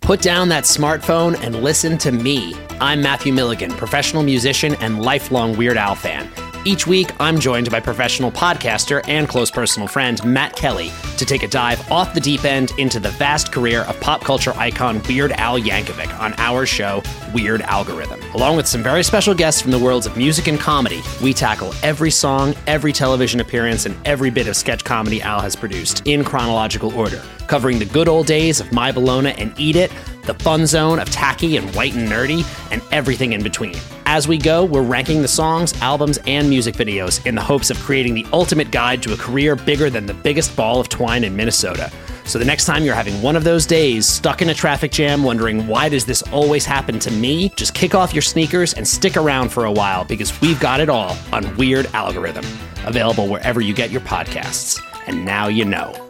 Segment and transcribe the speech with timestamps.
[0.00, 2.54] Put down that smartphone and listen to me.
[2.80, 6.28] I'm Matthew Milligan, professional musician and lifelong Weird Al fan.
[6.66, 11.42] Each week, I'm joined by professional podcaster and close personal friend Matt Kelly to take
[11.42, 15.32] a dive off the deep end into the vast career of pop culture icon Weird
[15.32, 18.20] Al Yankovic on our show, Weird Algorithm.
[18.34, 21.72] Along with some very special guests from the worlds of music and comedy, we tackle
[21.82, 26.24] every song, every television appearance, and every bit of sketch comedy Al has produced in
[26.24, 29.90] chronological order, covering the good old days of My Bologna and Eat It,
[30.22, 33.74] the fun zone of tacky and white and nerdy, and everything in between.
[34.06, 37.78] As we go, we're ranking the songs, albums, and music videos in the hopes of
[37.80, 41.34] creating the ultimate guide to a career bigger than the biggest ball of twine in
[41.34, 41.90] Minnesota.
[42.24, 45.24] So the next time you're having one of those days, stuck in a traffic jam,
[45.24, 49.16] wondering why does this always happen to me, just kick off your sneakers and stick
[49.16, 52.44] around for a while because we've got it all on Weird Algorithm,
[52.86, 54.80] available wherever you get your podcasts.
[55.08, 56.09] And now you know.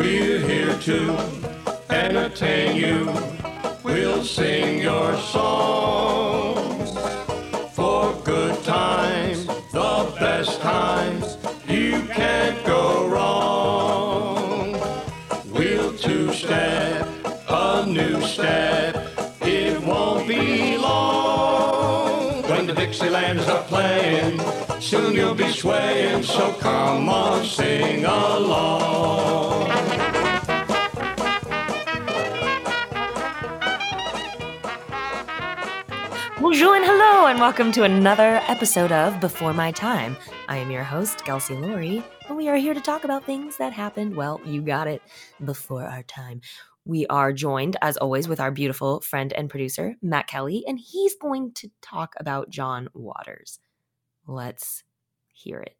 [0.00, 1.14] We're here to
[1.90, 3.12] entertain you.
[3.84, 6.96] We'll sing your songs
[7.74, 11.36] for good times, the best times.
[11.68, 14.72] You can't go wrong.
[15.52, 17.06] We'll two step,
[17.50, 18.96] a new step.
[19.42, 24.40] It won't be long when the Dixielanders are playing.
[24.80, 29.69] Soon you'll be swaying, so come on, sing along.
[36.60, 40.14] Bonjour and hello, and welcome to another episode of Before My Time.
[40.46, 43.72] I am your host, Kelsey Laurie, and we are here to talk about things that
[43.72, 45.00] happened, well, you got it,
[45.42, 46.42] before our time.
[46.84, 51.14] We are joined, as always, with our beautiful friend and producer, Matt Kelly, and he's
[51.14, 53.58] going to talk about John Waters.
[54.26, 54.84] Let's
[55.32, 55.79] hear it.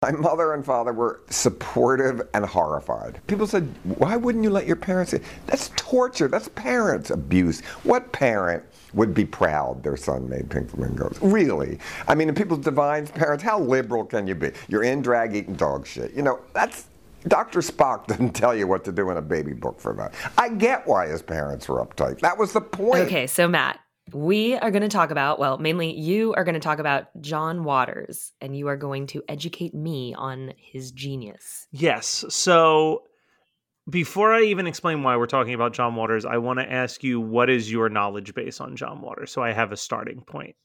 [0.02, 3.20] My mother and father were supportive and horrified.
[3.26, 5.14] People said, Why wouldn't you let your parents?
[5.44, 6.26] That's torture.
[6.26, 7.60] That's parents' abuse.
[7.82, 11.18] What parent would be proud their son made pink flamingos?
[11.20, 11.78] Really?
[12.08, 14.52] I mean, in people's divine parents, how liberal can you be?
[14.68, 16.14] You're in drag eating dog shit.
[16.14, 16.86] You know, that's.
[17.28, 17.60] Dr.
[17.60, 20.14] Spock didn't tell you what to do in a baby book for that.
[20.38, 22.20] I get why his parents were uptight.
[22.20, 23.02] That was the point.
[23.02, 23.78] Okay, so Matt,
[24.12, 27.64] we are going to talk about, well, mainly you are going to talk about John
[27.64, 31.66] Waters, and you are going to educate me on his genius.
[31.72, 32.24] Yes.
[32.28, 33.02] So
[33.88, 37.20] before I even explain why we're talking about John Waters, I want to ask you
[37.20, 40.56] what is your knowledge base on John Waters so I have a starting point.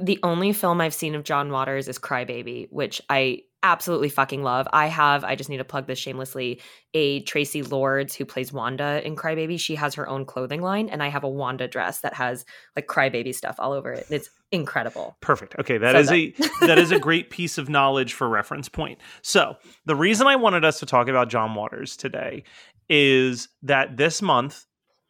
[0.00, 4.68] The only film I've seen of John Waters is Crybaby, which I absolutely fucking love.
[4.72, 6.60] I have, I just need to plug this shamelessly,
[6.94, 9.58] a Traci Lords who plays Wanda in Crybaby.
[9.58, 12.44] She has her own clothing line, and I have a Wanda dress that has
[12.76, 14.06] like Crybaby stuff all over it.
[14.10, 15.16] It's incredible.
[15.20, 15.56] Perfect.
[15.58, 16.34] Okay, that So is a
[16.66, 18.98] that is a great piece of knowledge for reference point.
[19.22, 22.44] So, the reason I wanted us to talk about John Waters today
[22.88, 24.66] is that this month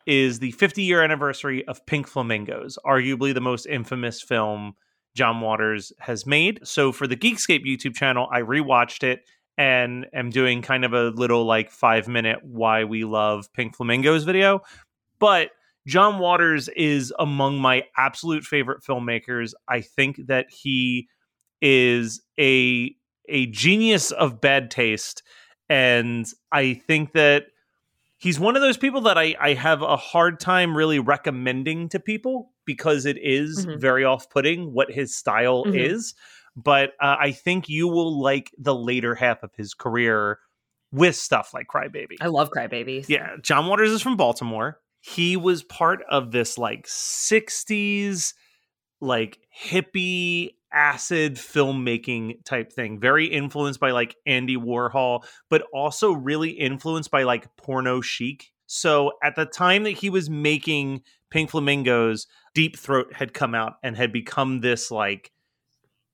[0.07, 4.75] is the 50 year anniversary of Pink Flamingos, arguably the most infamous film
[5.19, 6.61] John Waters has made.
[6.63, 9.25] So for the Geekscape YouTube channel, I rewatched it
[9.57, 14.23] and am doing kind of a little like five minute why we love Pink Flamingos
[14.23, 14.61] video.
[15.19, 15.51] But
[15.89, 19.55] John Waters is among my absolute favorite filmmakers.
[19.67, 21.09] I think that he
[21.61, 22.95] is a
[23.29, 25.25] a genius of bad taste.
[25.69, 27.47] And I think that
[28.19, 32.01] he's one of those people that I, I have a hard time really recommending to
[32.01, 33.81] people because it is Mhm.
[33.81, 35.79] very off putting what his style Mhm.
[35.79, 36.15] is.
[36.57, 40.39] But uh, I think you will like the later half of his career
[40.91, 42.17] with stuff like Crybaby.
[42.21, 43.09] I love Crybaby.
[43.09, 44.81] Yeah, John Waters is from Baltimore.
[45.01, 48.35] He was part of this like 60s
[49.01, 53.01] like hippie acid filmmaking type thing.
[53.01, 59.13] Very influenced by like Andy Warhol, but also really influenced by like porno chic So
[59.23, 63.97] at the time that he was making Pink Flamingos, Deep Throat had come out and
[63.97, 65.33] had become this like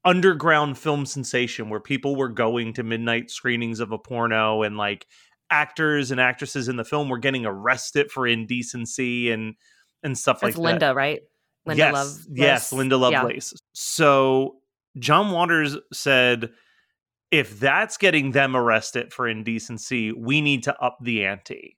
[0.04, 5.06] underground film sensation where people were going to midnight screenings of a porno and like
[5.50, 9.54] actors and actresses in the film were getting arrested for indecency and
[10.02, 10.86] and stuff That's like Linda, that.
[10.88, 11.20] Linda, right?
[11.66, 12.26] Linda yes, Lovelace.
[12.34, 12.96] yes, Linda.
[12.96, 13.54] Lovelace.
[13.74, 14.56] So
[14.98, 16.50] John Waters said,
[17.30, 21.76] if that's getting them arrested for indecency, we need to up the ante.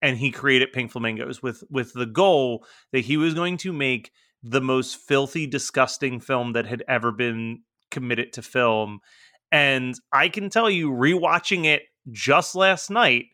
[0.00, 4.12] And he created Pink Flamingos with with the goal that he was going to make
[4.42, 9.00] the most filthy, disgusting film that had ever been committed to film.
[9.50, 13.26] And I can tell you, rewatching it just last night,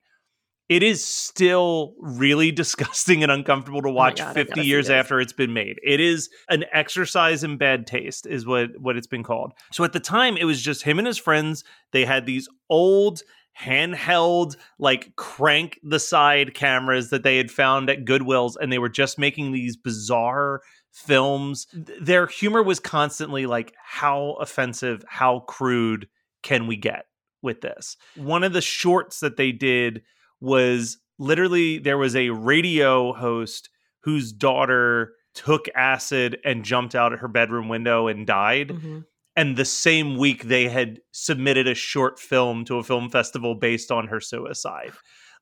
[0.69, 5.53] it is still really disgusting and uncomfortable to watch God, 50 years after it's been
[5.53, 5.79] made.
[5.83, 9.53] It is an exercise in bad taste, is what what it's been called.
[9.73, 11.65] So at the time, it was just him and his friends.
[11.93, 13.23] They had these old
[13.61, 18.89] handheld like crank the side cameras that they had found at Goodwill's and they were
[18.89, 20.61] just making these bizarre
[20.91, 21.67] films
[22.01, 26.09] their humor was constantly like how offensive how crude
[26.43, 27.07] can we get
[27.43, 30.03] with this one of the shorts that they did
[30.45, 33.69] was literally there was a radio host
[34.03, 38.69] whose daughter took acid and jumped out of her bedroom window and died.
[38.69, 39.05] Mhm.
[39.37, 43.91] and the same week they had submitted a short film to a film festival based
[43.91, 44.93] on her suicide.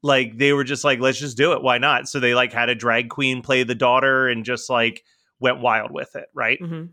[0.03, 1.61] Like they were just like let's just do it.
[1.63, 2.09] Why not?
[2.09, 5.05] So they like had a drag queen play the daughter and just like
[5.41, 6.59] went wild with it right?
[6.61, 6.89] Mhm.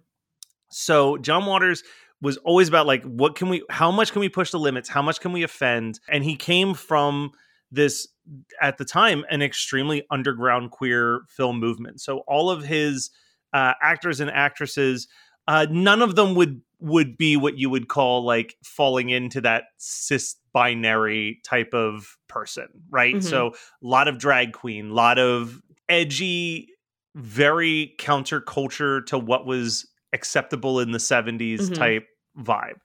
[0.72, 1.84] so John Waters
[2.22, 4.90] was always about like what can we how much can we push the limits?
[4.90, 6.00] How much can we offend?
[6.10, 7.32] And he came from
[7.72, 8.08] this
[8.62, 13.10] at the time an extremely underground queer film movement so all of his
[13.54, 15.08] uh, actors and actresses
[15.48, 19.64] uh, none of them would would be what you would call like falling into that
[19.78, 23.24] cis binary type of person right Mhm.
[23.24, 26.68] so a lot of drag queen a lot of edgy
[27.16, 31.76] very counterculture to what was acceptable in the 70s Mhm.
[31.76, 32.08] type
[32.38, 32.76] vibe.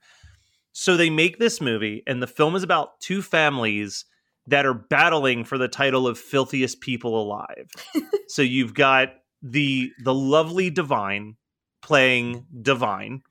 [0.73, 4.03] So they make this movie, and the film is about two families
[4.47, 7.69] that are battling for the title of filthiest people alive.
[8.27, 9.09] so you've got
[9.41, 11.35] the the lovely Divine
[11.81, 13.21] playing Divine.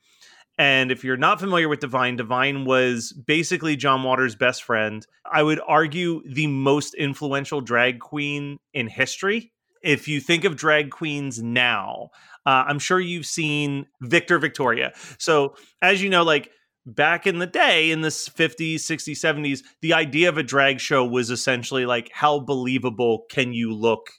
[0.57, 5.05] And if you're not familiar with Divine, Divine was basically John Waters' best friend.
[5.31, 9.53] I would argue the most influential drag queen in history.
[9.83, 12.11] If you think of drag queens now,
[12.47, 14.93] uh, I'm sure you've seen Victor Victoria.
[15.19, 16.51] So, as you know, like
[16.87, 21.05] back in the day in the 50s, 60s, 70s, the idea of a drag show
[21.05, 24.11] was essentially like, how believable can you look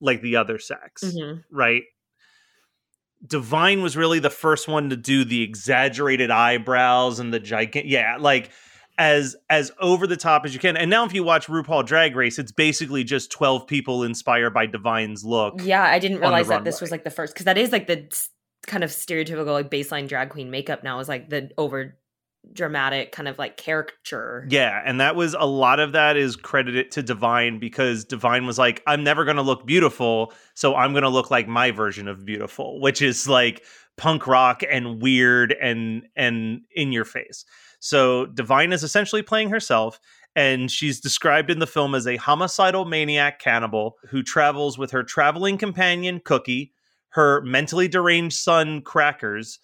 [0.00, 1.02] like the other sex?
[1.04, 1.42] Mhm.
[1.50, 1.82] right?
[3.26, 8.18] Divine was really the first one to do the exaggerated eyebrows and the gigantic, yeah,
[8.20, 8.50] like
[8.98, 10.76] as as over the top as you can.
[10.76, 14.66] And now, if you watch RuPaul Drag Race, it's basically just twelve people inspired by
[14.66, 15.54] Divine's look.
[15.62, 18.06] Yeah, I didn't realize that this was like the first because that is like the
[18.66, 21.96] kind of stereotypical like baseline drag queen makeup now is like the over
[22.52, 24.46] dramatic kind of like caricature.
[24.48, 28.58] Yeah, and that was a lot of that is credited to Divine because Divine was
[28.58, 32.08] like, I'm never going to look beautiful, so I'm going to look like my version
[32.08, 33.64] of beautiful, which is like
[33.96, 37.44] punk rock and weird and and in your face.
[37.80, 40.00] So Divine is essentially playing herself
[40.36, 45.02] and she's described in the film as a homicidal maniac cannibal who travels with her
[45.02, 46.72] traveling companion Cookie,
[47.10, 49.60] her mentally deranged son Crackers,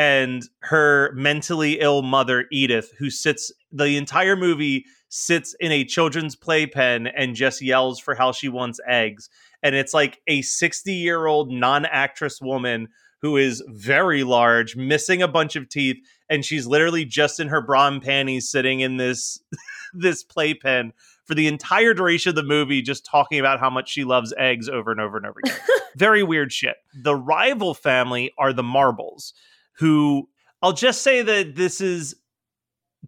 [0.00, 6.34] and her mentally ill mother Edith, who sits the entire movie sits in a children's
[6.34, 9.28] playpen and just yells for how she wants eggs.
[9.62, 12.88] And it's like a 60 year old non actress woman
[13.20, 15.98] who is very large, missing a bunch of teeth,
[16.30, 19.38] and she's literally just in her bra and panties sitting in this
[19.92, 20.94] this playpen
[21.26, 24.66] for the entire duration of the movie, just talking about how much she loves eggs
[24.66, 25.58] over and over and over again.
[25.94, 26.76] very weird shit.
[27.02, 29.34] The rival family are the Marbles,
[29.80, 30.28] who
[30.62, 32.14] I'll just say that this is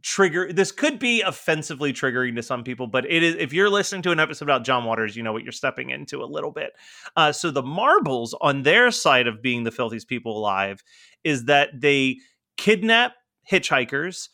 [0.00, 4.02] trigger this could be offensively triggering to some people but it is if you're listening
[4.02, 6.72] to an episode about john waters you know what you're stepping into a little bit
[7.16, 10.82] uh, so the marbles on their side of being the filthiest people alive
[11.22, 12.16] is that they
[12.56, 13.12] kidnap
[13.48, 14.28] hitchhikers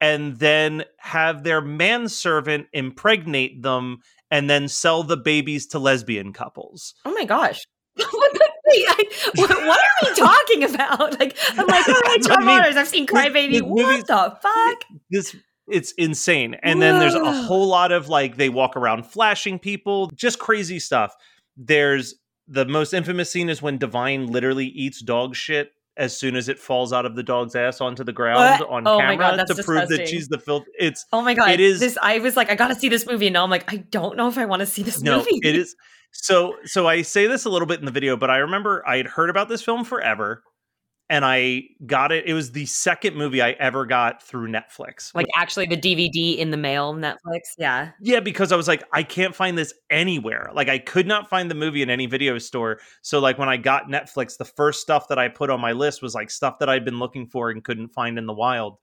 [0.00, 3.98] and then have their manservant impregnate them
[4.30, 7.66] and then sell the babies to lesbian couples Oh my gosh.
[7.96, 8.37] what,
[8.86, 9.04] the,
[9.38, 11.18] wait, I, what, what are we talking about?
[11.18, 12.58] Like, I'm like, all right, John I mean.
[12.60, 12.76] Waters.
[12.76, 13.60] I've seen Cry Baby.
[13.60, 14.84] What movie's- the fuck?
[15.10, 15.34] this
[15.70, 20.06] it's insane and then there's a whole lot of like they walk around flashing people
[20.14, 21.14] just crazy stuff
[21.58, 22.14] there's
[22.46, 26.58] the most infamous scene is when divine literally eats dog shit as soon as it
[26.58, 28.70] falls out of the dog's ass onto the ground What?
[28.70, 30.64] on Oh camera God, to prove that she's the filth.
[30.78, 31.50] It's Oh my god!
[31.50, 33.70] It is- This I was like, I gotta see this movie, and now I'm like,
[33.70, 35.40] I don't know if I want to see this no, movie.
[35.42, 35.76] it is.
[36.12, 38.96] So so I say this a little bit in the video, but I remember I
[38.96, 40.42] had heard about this film forever,
[41.10, 42.26] and I got it.
[42.26, 45.14] It was the second movie I ever got through Netflix.
[45.14, 47.40] like actually the DVD in the mail, Netflix.
[47.56, 50.50] Yeah, Yeah, because I was like, I can't find this anywhere.
[50.52, 52.80] Like, I could not find the movie in any video store.
[53.02, 56.02] So, like, when I got Netflix, the first stuff that I put on my list
[56.02, 58.76] was like stuff that I'd been looking for and couldn't find in the wild.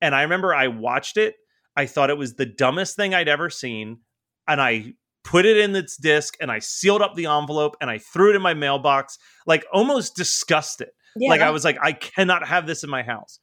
[0.00, 1.34] And I remember I watched it.
[1.76, 3.98] I thought it was the dumbest thing I'd ever seen.
[4.46, 7.98] And I put it in its disc and I sealed up the envelope and I
[7.98, 10.90] threw it in my mailbox, like almost disgusted.
[11.16, 11.30] yeah.
[11.30, 13.40] Like, I was like, I cannot have this in my house.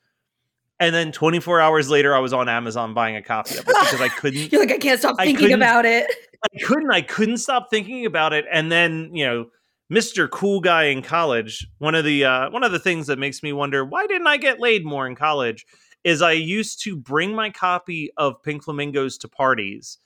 [0.79, 4.01] And then 24 hours later, I was on Amazon buying a copy of it because
[4.01, 6.09] I couldn't You're like, I can't stop I thinking about it.
[6.43, 6.91] I couldn't.
[6.91, 8.45] I couldn't stop thinking about it.
[8.51, 9.45] And then, you know,
[9.91, 10.27] Mr.
[10.27, 11.67] Cool Guy in college.
[11.77, 14.37] One of the uh, one of the things that makes me wonder why didn't I
[14.37, 15.67] get laid more in college
[16.03, 19.99] is I used to bring my copy of Pink Flamingos to parties.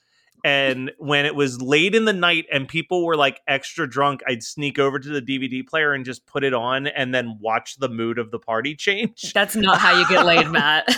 [0.46, 4.44] And when it was late in the night and people were like extra drunk, I'd
[4.44, 7.88] sneak over to the DVD player and just put it on and then watch the
[7.88, 9.32] mood of the party change.
[9.34, 10.88] That's not how you get laid, Matt.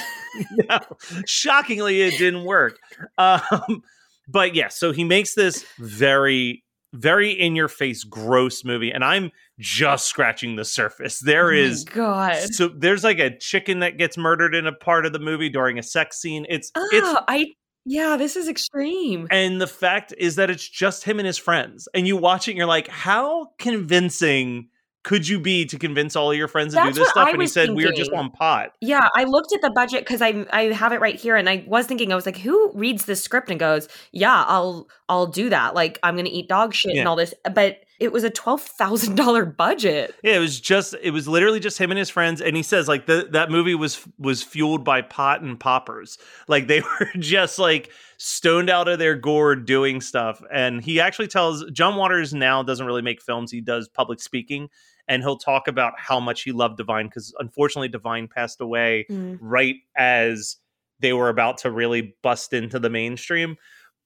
[0.69, 0.79] no,
[1.25, 2.79] shockingly, it didn't work.
[3.17, 3.83] Um,
[4.29, 6.63] but yeah, so he makes this very,
[6.93, 11.21] very in your face, gross movie, and I'm just scratching the surface.
[11.21, 11.87] There is.
[11.89, 12.37] Oh God.
[12.53, 15.79] So there's like a chicken that gets murdered in a part of the movie during
[15.79, 16.45] a sex scene.
[16.51, 17.47] It's it's Oh, I
[17.89, 19.27] yeah, this is extreme.
[19.31, 21.89] and the fact is that it's just him and his friends.
[21.95, 24.69] And you watch it and you're like, how convincing
[25.05, 27.29] could you be to convince all of your friends to That's do this stuff?
[27.29, 28.19] I and he said, We're just thinking.
[28.19, 28.73] on pot.
[28.81, 31.65] Yeah, I looked at the budget because I I have it right here, and I
[31.67, 35.49] was thinking I was like, who reads this script and goes, yeah, I'll I'll do
[35.49, 35.75] that.
[35.75, 37.01] Like I'm gonna eat dog shit Yeah.
[37.03, 40.15] and all this, but it was a twelve thousand dollar budget.
[40.23, 42.87] Yeah, it was just it was literally just him and his friends, and he says
[42.87, 46.19] like the, that movie was was fueled by pot and poppers.
[46.47, 50.43] Like they were just like stoned out of their gourd doing stuff.
[50.53, 54.69] And he actually tells John Waters now doesn't really make films; he does public speaking,
[55.09, 59.39] and he'll talk about how much he loved Divine because unfortunately Divine passed away mm.
[59.41, 60.57] right as
[61.01, 63.57] they were about to really bust into the mainstream.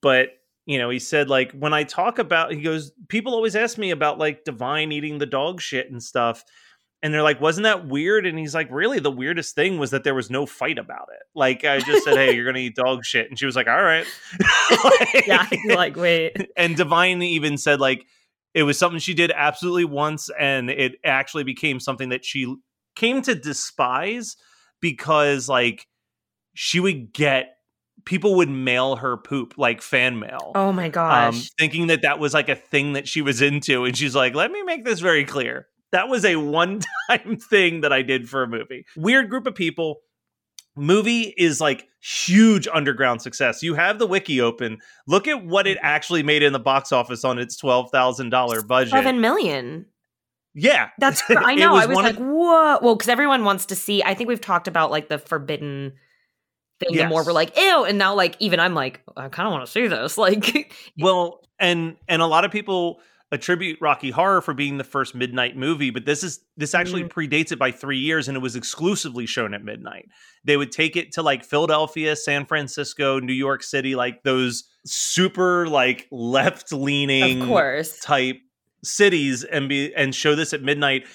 [0.01, 0.29] But
[0.65, 3.91] you know, he said like when I talk about, he goes, people always ask me
[3.91, 6.43] about like Divine eating the dog shit and stuff.
[7.01, 8.25] And they're like, wasn't that weird?
[8.25, 8.99] And he's like, really?
[8.99, 11.21] The weirdest thing was that there was no fight about it.
[11.35, 13.29] Like, I just said, hey, you're going to eat dog shit.
[13.29, 14.05] And she was like, all right.
[14.85, 18.05] Like- Yeah, like wait, and Divine even said like
[18.53, 22.55] it was something she did absolutely once, and it actually became something that she
[22.95, 24.37] came to despise
[24.79, 25.87] because like
[26.53, 27.57] she would get
[28.05, 30.51] people would mail her poop like fan mail.
[30.55, 33.85] oh my Um, gosh, thinking that that was like a thing that she was into,
[33.85, 35.67] and she's like, "Let me make this very clear.
[35.91, 38.85] That was a one-time thing that I did for a movie.
[38.95, 39.99] Weird group of people.
[40.75, 43.61] Movie is like huge underground success.
[43.61, 44.79] You have the wiki open.
[45.05, 48.63] Look at what it actually made in the box office on its twelve thousand dollar
[48.63, 48.91] budget.
[48.93, 49.85] seven million.
[50.55, 51.75] Yeah, That's I know.
[51.75, 52.79] I was like, of- whoa.
[52.81, 54.01] Well, because everyone wants to see.
[54.03, 55.93] I think we've talked about like the forbidden
[56.89, 56.97] thing.
[56.97, 59.65] The more we're like, ew, and now like even I'm like, I kind of want
[59.65, 60.17] to see this.
[60.23, 63.01] Like, Well, and and a lot of people
[63.33, 67.19] attribute Rocky Horror for being the first midnight movie, but this is this actually mm-hmm.
[67.19, 70.07] predates it by 3 years and it was exclusively shown at midnight.
[70.45, 75.67] They would take it to like Philadelphia, San Francisco, New York City, like those super
[75.67, 78.37] like left-leaning of course, type
[78.83, 81.05] cities and be and show this at midnight.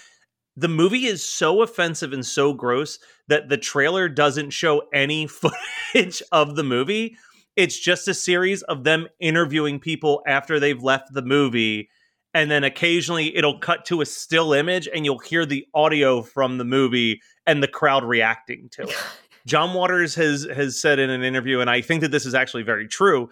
[0.58, 2.98] The movie is so offensive and so gross
[3.28, 5.26] that the trailer doesn't show any
[5.94, 7.16] footage of the movie.
[7.54, 11.90] It's just a series of them interviewing people after they've left the movie.
[12.34, 16.58] And then occasionally it'll cut to a still image and you'll hear the audio from
[16.58, 18.96] the movie and the crowd reacting to it.
[19.46, 22.64] John Waters has has said in an interview, and I think that this is actually
[22.64, 23.30] very true,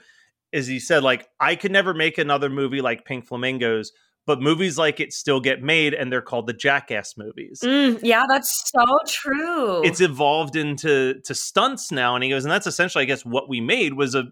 [0.53, 3.93] is he said, like, I could never make another movie like Pink Flamingos,
[4.27, 7.61] but movies like it still get made and they're called the Jackass movies.
[7.65, 9.85] Mm, yeah, that's so true.
[9.85, 13.49] It's evolved into to stunts now, and he goes, and that's essentially, I guess, what
[13.49, 14.25] we made was a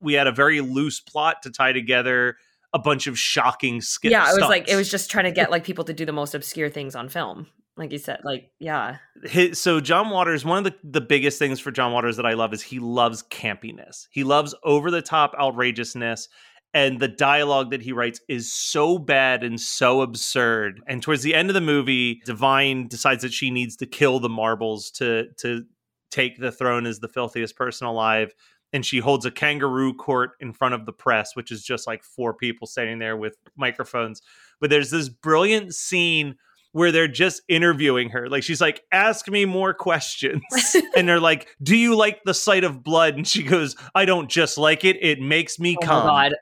[0.00, 2.36] we had a very loose plot to tie together
[2.72, 4.10] a bunch of shocking skits.
[4.10, 6.12] yeah, it was like it was just trying to get like people to do the
[6.12, 7.46] most obscure things on film.
[7.76, 11.58] Like you said, like yeah, his, so John Waters, one of the, the biggest things
[11.58, 14.06] for John Waters that I love is he loves campiness.
[14.10, 16.28] He loves over the top outrageousness.
[16.74, 20.82] And the dialogue that he writes is so bad and so absurd.
[20.88, 24.28] And towards the end of the movie, Divine decides that she needs to kill the
[24.28, 25.64] marbles to to
[26.10, 28.34] take the throne as the filthiest person alive.
[28.72, 32.02] And she holds a kangaroo court in front of the press, which is just like
[32.02, 34.20] four people standing there with microphones.
[34.60, 36.34] But there's this brilliant scene
[36.72, 38.28] where they're just interviewing her.
[38.28, 40.42] Like she's like, "Ask me more questions,"
[40.96, 44.28] and they're like, "Do you like the sight of blood?" And she goes, "I don't
[44.28, 46.32] just like it; it makes me Oh come."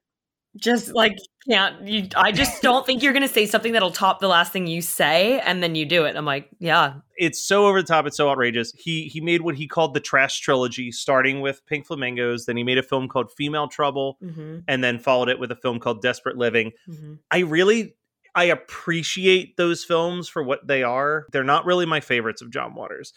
[0.57, 1.17] Just like
[1.49, 4.67] can't you I just don't think you're gonna say something that'll top the last thing
[4.67, 6.15] you say and then you do it.
[6.15, 6.95] I'm like, yeah.
[7.17, 8.07] It's so over the top.
[8.07, 8.73] It's so outrageous.
[8.77, 12.45] He he made what he called the trash trilogy, starting with Pink Flamingos.
[12.47, 15.57] Then he made a film called Female Trouble, Mm-hmm, and then followed it with a
[15.57, 16.73] film called Desperate Living.
[16.89, 17.15] mm-hmm.
[17.31, 17.95] I really
[18.35, 21.27] I appreciate those films for what they are.
[21.33, 23.13] They're not really my favorites of John Waters.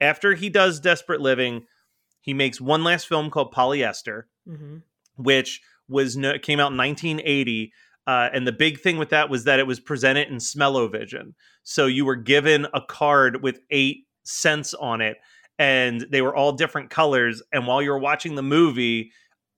[0.00, 1.64] After he does Desperate Living,
[2.20, 4.78] he makes one last film called Polyester, Mm-hmm.
[5.16, 7.72] which was no, came out in 1980.
[8.06, 11.34] Uh, and the big thing with that was that it was presented in smell-o-vision.
[11.62, 15.16] So you were given a card with eight scents on it,
[15.58, 17.42] and they were all different colors.
[17.52, 19.10] And while you were watching the movie,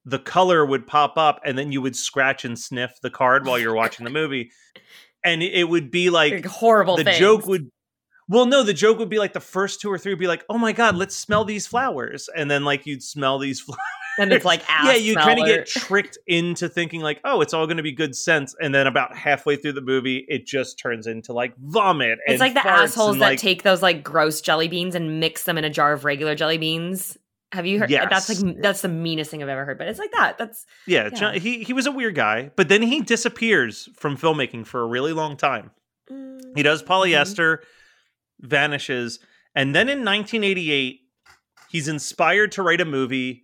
[0.04, 3.58] the color would pop up, and then you would scratch and sniff the card while
[3.58, 4.50] you're watching the movie.
[5.24, 7.18] And it- would be like Like horrible the things.
[7.18, 7.68] joke would
[8.28, 10.44] well no the joke would be like the first two or three would be like
[10.48, 13.80] oh my god let's smell these flowers and then like you'd smell these flowers
[14.18, 17.52] and it's like ass yeah you kind of get tricked into thinking like oh it's
[17.54, 20.78] all going to be good sense, and then about halfway through the movie it just
[20.78, 24.40] turns into like vomit It's like the assholes and, that like, take those like gross
[24.40, 27.16] jelly beans and mix them in a jar of regular jelly beans.
[27.52, 27.90] Have you heard?
[27.90, 29.78] That's like that's the meanest thing I've ever heard.
[29.78, 30.36] But it's like that.
[30.36, 31.10] That's yeah, yeah.
[31.10, 34.86] John- he he was a weird guy but then he disappears from filmmaking for a
[34.86, 35.70] really long time
[36.54, 36.92] he does Mm-hmm.
[36.92, 37.58] polyester
[38.40, 39.18] vanishes
[39.54, 41.00] and then in 1988
[41.70, 43.42] he's inspired to write a movie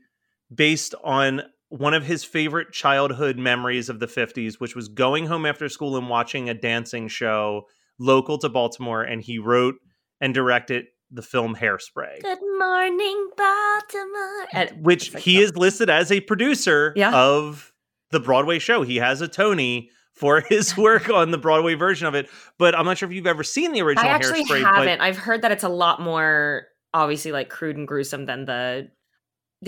[0.52, 5.46] based on one of his favorite childhood memories of the 50s which was going home
[5.46, 7.62] after school and watching a dancing show
[7.98, 9.76] local to baltimore and he wrote
[10.20, 14.46] and directed the film hairspray Good morning, Baltimore.
[14.52, 17.14] And- which like he the- is listed as a producer Yeah.
[17.14, 17.72] of
[18.10, 18.82] the Broadway show.
[18.82, 22.28] He has a Tony for his work on the Broadway version of it,
[22.58, 24.10] but I'm not sure if you've ever seen the original hairspray.
[24.10, 24.62] I actually Hairspray.
[24.74, 25.00] haven't.
[25.00, 28.88] I've heard that it's a lot more obviously like crude and gruesome than the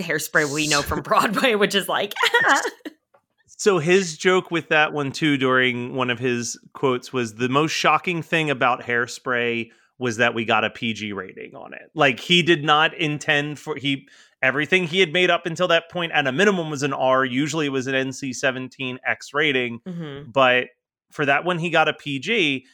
[0.03, 2.13] hairspray we know from Broadway, which is like
[3.47, 7.71] so his joke with that one too during one of his quotes was the most
[7.71, 11.89] shocking thing about Hairspray was that we got a PG rating on it.
[11.93, 14.07] Like he did not intend for he
[14.41, 17.23] everything he had made up until that point at a minimum was an R.
[17.23, 19.79] Usually it was an NC-17 X rating.
[19.87, 20.31] Mhm.
[20.31, 20.67] but
[21.11, 22.65] for that one he got a PG.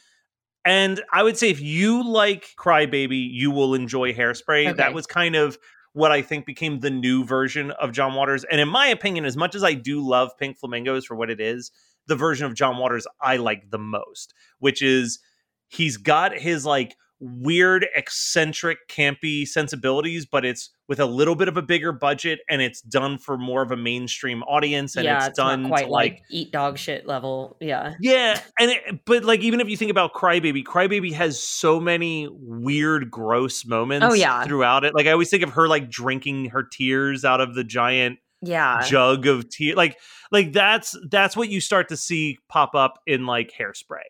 [0.64, 4.68] And I would say if you like Crybaby, you will enjoy Hairspray.
[4.68, 4.72] Okay.
[4.74, 5.58] That was kind of
[5.92, 8.44] what I think became the new version of John Waters.
[8.44, 11.40] And in my opinion, as much as I do love Pink Flamingos for what it
[11.40, 11.70] is,
[12.06, 15.20] the version of John Waters I like the most, which is
[15.68, 21.56] he's got his like weird, eccentric, campy sensibilities, but it's with a little bit of
[21.56, 25.28] a bigger budget and it's done for more of a mainstream audience and yeah, it's,
[25.28, 27.56] it's done quite to like, like eat dog shit level.
[27.60, 27.94] Yeah.
[28.00, 32.28] yeah, and it, but like even if you think about Crybaby, Crybaby has so many
[32.30, 34.06] weird, gross oh, moments.
[34.10, 34.42] Oh, yeah.
[34.44, 34.94] throughout it.
[34.94, 38.82] Like I always think of her like drinking her tears out of the giant Yeah.
[38.82, 39.76] jug of tears.
[39.76, 39.96] Like
[40.32, 44.02] like that's that's what you start to see pop up in like Hairspray.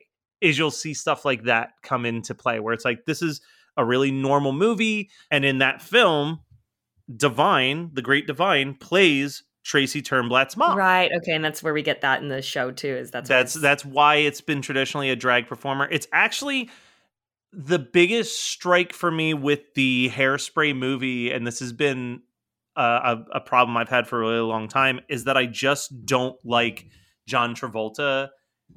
[0.42, 3.40] Is you'll see stuff like that come into play where it's like this is
[3.76, 6.40] a really normal movie, and in that film,
[7.16, 10.76] Divine, the Great Divine, plays Tracy Turnblad's mom.
[10.76, 11.10] Right.
[11.18, 11.32] Okay.
[11.32, 12.96] And that's where we get that in the show too.
[12.96, 15.88] Is that's That's that's why it's been traditionally a drag performer.
[15.90, 16.68] It's actually
[17.52, 22.22] the biggest strike for me with the hairspray movie, and this has been
[22.76, 26.06] uh, a, a problem I've had for a really long time, is that I just
[26.06, 26.86] don't like
[27.26, 28.30] John Travolta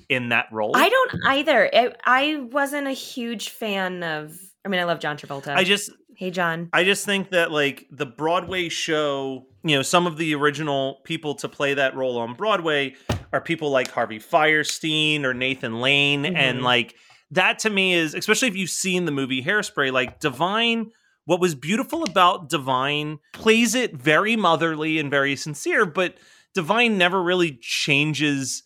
[0.10, 0.72] in that role.
[0.76, 1.70] I don't either.
[1.72, 4.38] It, I wasn't a huge fan of.
[4.64, 5.56] I mean, I love John Travolta.
[5.56, 6.70] I just hey John.
[6.74, 11.36] I just think that like the Broadway show, you know, some of the original people
[11.36, 12.96] to play that role on Broadway
[13.34, 16.64] are people like Harvey Fierstein or Nathan Lane and Mhm.
[16.64, 16.96] like
[17.32, 20.92] that to me is especially if you've seen the movie Hairspray like Divine
[21.26, 26.16] what was beautiful about Divine plays it very motherly and very sincere but
[26.54, 28.64] Divine never really changes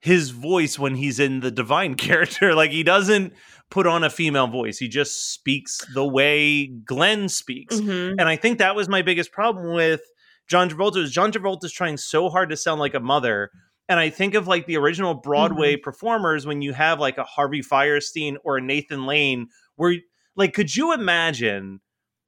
[0.00, 3.32] his voice when he's in the divine character like he doesn't
[3.70, 8.12] put on a female voice he just speaks the way Glenn speaks Mhm.
[8.18, 10.00] and I think that was my biggest problem with
[10.48, 13.50] John Travolta is John Travolta is trying so hard to sound like a mother.
[13.86, 17.60] And I think of like the original Broadway performers when you have like a Harvey
[17.60, 19.96] Fierstein or a Nathan Lane, where
[20.36, 21.80] like could you imagine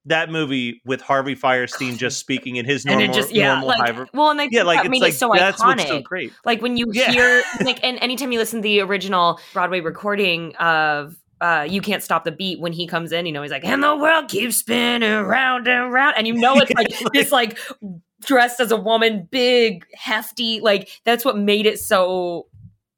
[0.07, 3.69] that movie with Harvey Fierstein just speaking in his And normal, it just yeah, normal
[3.69, 6.05] like well, and they yeah, like I it's like it's so that's what's so iconic.
[6.05, 6.33] great.
[6.45, 7.11] Like when you Yeah.
[7.11, 11.17] hear like, and anytime you listen to the original Broadway recording of.
[11.43, 13.25] Uh, you can't stop the beat when he comes in.
[13.25, 16.59] You know, he's like, "And the world keeps spinning round and round," and you know
[16.59, 17.59] it's like this, like
[18.21, 20.61] dressed as a woman, big, hefty.
[20.61, 22.47] Like that's what made it so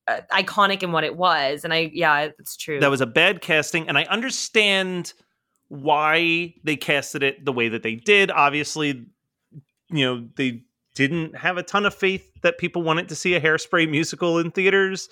[0.09, 1.62] uh, iconic in what it was.
[1.62, 2.81] And I, yeah, it's true.
[2.81, 5.12] That was a bad casting, and I understand
[5.73, 8.31] why they casted it the way that they did.
[8.31, 9.07] Obviously,
[9.91, 10.63] you know, they
[10.95, 14.51] didn't have a ton of faith that people wanted to see a hairspray musical in
[14.51, 15.09] theaters.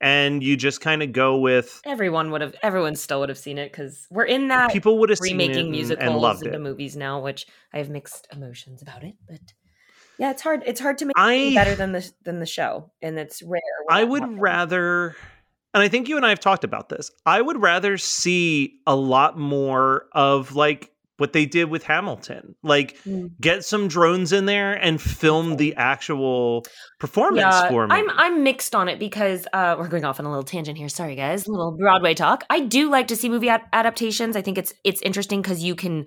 [0.00, 3.58] And you just kind of go with everyone would have, everyone still would have seen
[3.58, 6.60] it because we're in that people would have remaking seen musicals and loved into it.
[6.60, 9.14] movies now, which I have mixed emotions about it.
[9.28, 9.40] But
[10.18, 10.62] yeah, it's hard.
[10.66, 13.60] It's hard to make I- it better than the than the show, and it's rare.
[13.88, 15.16] I would rather,
[15.74, 17.10] and I think you and I have talked about this.
[17.26, 22.96] I would rather see a lot more of like what they did with Hamilton, like
[23.06, 23.30] Mm.
[23.40, 26.64] get some drones in there and film the actual
[26.98, 27.94] performance Yeah, for me.
[27.94, 30.88] I'm I'm mixed on it because uh, we're going off on a little tangent here.
[30.88, 32.42] Sorry, guys, a little Broadway talk.
[32.50, 34.34] I do like to see movie ad- adaptations.
[34.36, 36.06] I think it's it's interesting because you can.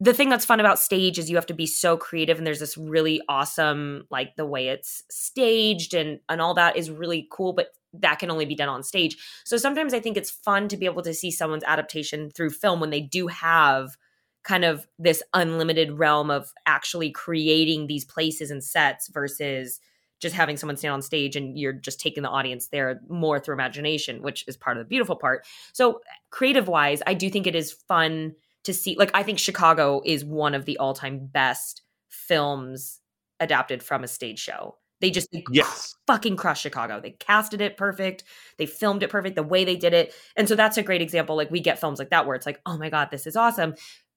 [0.00, 2.58] The thing that's fun about stage is you have to be so creative, and there's
[2.58, 7.52] this really awesome like the way it's staged and and all that is really cool,
[7.52, 9.16] but that can only be done on stage.
[9.44, 12.80] So sometimes I think it's fun to be able to see someone's adaptation through film
[12.80, 13.96] when they do have
[14.44, 19.80] kind of this unlimited realm of actually creating these places and sets versus
[20.20, 23.54] just having someone stand on stage and you're just taking the audience there more through
[23.54, 25.44] imagination, which is part of the beautiful part.
[25.72, 26.00] So,
[26.30, 28.96] creative wise, I do think it is fun to see.
[28.96, 33.00] Like, I think Chicago is one of the all time best films
[33.40, 34.76] adapted from a stage show.
[35.02, 35.96] They just they yes.
[36.06, 37.00] fucking crushed Chicago.
[37.00, 38.22] They casted it perfect.
[38.56, 40.14] They filmed it perfect the way they did it.
[40.36, 41.36] And so that's a great example.
[41.36, 43.74] Like we get films like that where it's like, oh my God, this is awesome.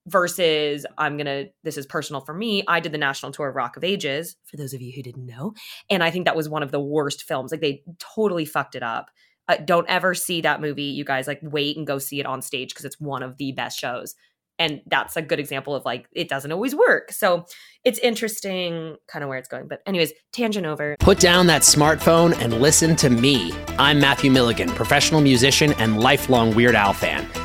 [0.08, 2.64] Versus I'm gonna this is personal for me.
[2.68, 5.26] I did the national tour of Rock of Ages, for those of you who didn't
[5.26, 5.56] know.
[5.90, 7.52] And I think that was one of the worst films.
[7.52, 9.10] Like they totally fucked it up.
[9.48, 11.26] Uh, don't ever see that movie, you guys.
[11.26, 14.14] Like wait and go see it on stage because it's one of the best shows.
[14.58, 17.12] And that's a good example of like it doesn't always work.
[17.12, 17.46] So
[17.84, 19.68] it's interesting kind of where it's going.
[19.68, 20.96] But anyways, tangent over.
[21.00, 23.52] Put down that smartphone and listen to me.
[23.78, 27.45] I'm Matthew Milligan, professional musician and lifelong Weird Al fan.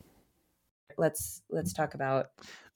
[1.01, 2.27] Let's let's talk about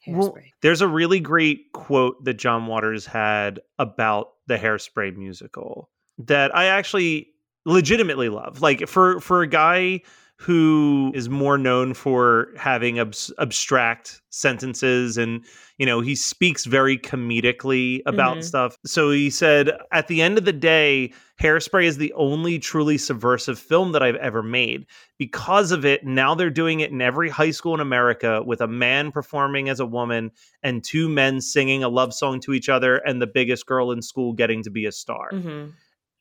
[0.06, 0.50] Well, hairspray.
[0.62, 6.66] there's a really great quote that John Waters had about the Hairspray musical that I
[6.66, 7.28] actually
[7.66, 8.62] legitimately love.
[8.62, 10.02] Like for for a guy
[10.38, 15.46] who is more known for having abs- abstract sentences and
[15.78, 18.44] you know he speaks very comedically about Mhm.
[18.44, 18.78] stuff.
[18.86, 21.12] So he said at the end of the day
[21.42, 24.86] hairspray is the only truly subversive film that i've ever made.
[25.18, 28.68] Because of it now they're doing it in every high school in america with a
[28.68, 30.32] man performing as a woman
[30.64, 34.02] and two men singing a love song to each other and the biggest girl in
[34.02, 35.30] school getting to be a star.
[35.32, 35.66] Hmm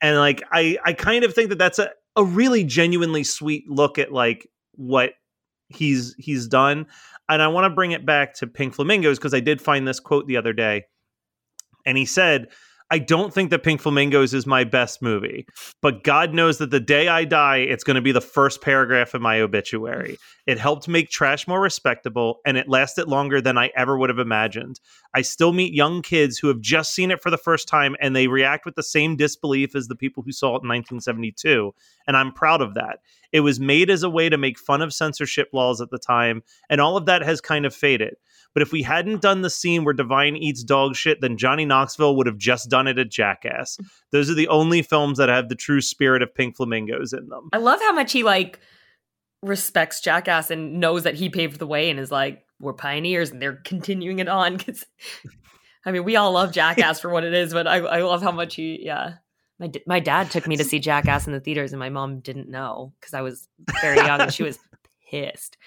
[0.00, 3.96] and like i i kind of think that that's a, a really genuinely sweet look
[3.96, 5.12] at like what
[5.68, 6.87] he's he's done.
[7.29, 10.00] And i want to bring it back to pink flamingos because i did find this
[10.00, 10.85] quote the other day.
[11.87, 12.48] And he said
[12.90, 15.47] i don't think that pink flamingos is my best movie
[15.81, 19.14] but god knows that the day i die it's going to be the first paragraph
[19.14, 23.70] in my obituary it helped make trash more respectable and it lasted longer than i
[23.77, 24.81] ever would have imagined
[25.14, 28.14] I still meet young kids who have just seen it for the first time and
[28.14, 31.73] they react with the same disbelief as the people who saw it in 1972.
[32.09, 32.99] And I'm proud of that.
[33.31, 36.42] It was made as a way to make fun of censorship laws at the time,
[36.68, 38.14] and all of that has kind of faded.
[38.54, 42.16] But if we hadn't done the scene where Divine eats dog shit, then Johnny Knoxville
[42.16, 43.78] would have just done it at Jackass.
[44.12, 47.48] Those are the only films that have the true spirit of Pink Flamingos in them.
[47.52, 48.60] I love how much he like
[49.42, 53.42] respects Jackass and knows that he paved the way and is like, we're pioneers and
[53.42, 54.56] they're continuing it on.
[54.64, 54.86] Because
[55.86, 58.32] I mean, we all love Jackass for what it is, but I, I love how
[58.32, 59.16] much he, yeah.
[59.58, 62.20] My, d- my dad took me to see Jackass in the theaters, and my mom
[62.20, 63.46] didn't know because I was
[63.82, 64.58] very young and she was
[65.10, 65.58] pissed.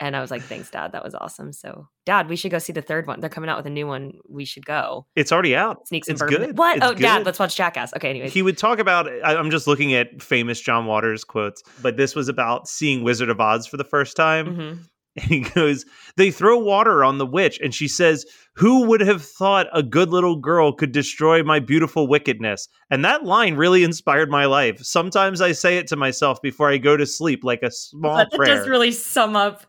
[0.00, 0.92] And I was like, thanks, dad.
[0.92, 1.52] That was awesome.
[1.52, 3.20] So, dad, we should go see the third one.
[3.20, 4.12] They're coming out with a new one.
[4.28, 5.06] We should go.
[5.14, 5.86] It's already out.
[5.86, 6.36] Sneaks and bourbon.
[6.38, 6.58] good.
[6.58, 6.78] What?
[6.78, 7.94] It's oh, dad, let's watch Jackass.
[7.94, 8.28] Okay, anyway.
[8.28, 12.28] he would talk about i'm just looking at famous john waters quotes but this was
[12.28, 14.78] about seeing wizard of oz for the first time Mhm.
[15.20, 15.84] And he goes,
[16.16, 17.60] They throw water on the witch.
[17.62, 22.08] And she says, Who would have thought a good little girl could destroy my beautiful
[22.08, 22.68] wickedness?
[22.90, 24.80] And that line really inspired my life.
[24.80, 28.32] Sometimes I say it to myself before I go to sleep, like a small But
[28.32, 28.56] prayer.
[28.56, 29.64] does really sum up.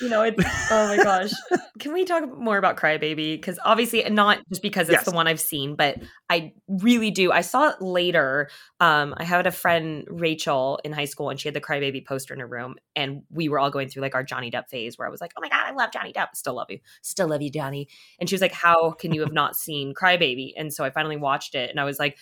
[0.00, 1.30] You know, it's oh my gosh.
[1.78, 3.36] Can we talk more about Crybaby?
[3.36, 5.04] Because obviously, not just because it's Yes.
[5.04, 7.30] the one I've seen, but I really do.
[7.30, 8.48] I saw it later.
[8.80, 12.34] Um, I had a friend Rachel in high school, and she had the Crybaby poster
[12.34, 15.06] in her room, and we were all going through like our Johnny Depp phase, where
[15.06, 16.34] I was like, "Oh my god, I love Johnny Depp.
[16.34, 16.80] Still love you.
[17.02, 20.54] Still love you, Johnny." And she was like, "How can you have not seen Crybaby?"
[20.56, 22.18] And so I finally watched it, and I was like,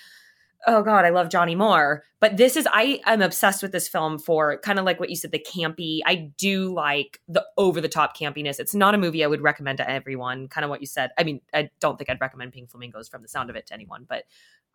[0.66, 2.04] oh god i love johnny moore.
[2.20, 5.16] But this is i am obsessed with this film for kind of like what you
[5.16, 6.00] said the campy.
[6.06, 8.60] I do like the over the top campiness.
[8.60, 11.10] It's not a movie i would recommend to everyone kind of what you said.
[11.18, 13.74] I mean i don't think i'd recommend pink flamingos from the sound of it to
[13.74, 14.24] anyone but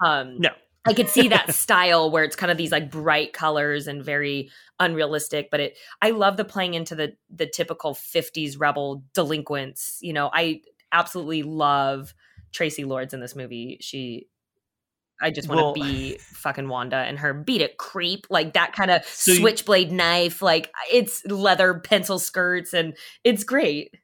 [0.04, 0.50] um No.
[0.86, 4.50] i could see that style where it's kind of these like bright colors and very
[4.80, 10.14] unrealistic but it i love the playing into the the typical 50s rebel delinquents you
[10.14, 10.30] know?
[10.34, 12.14] I absolutely love
[12.54, 13.78] traci lords in this movie.
[13.82, 14.28] She
[15.22, 18.74] I just want Well- to be fucking Wanda and her beat it creep like that
[18.74, 23.96] kind of So you- switchblade knife like it's leather pencil skirts and it's great.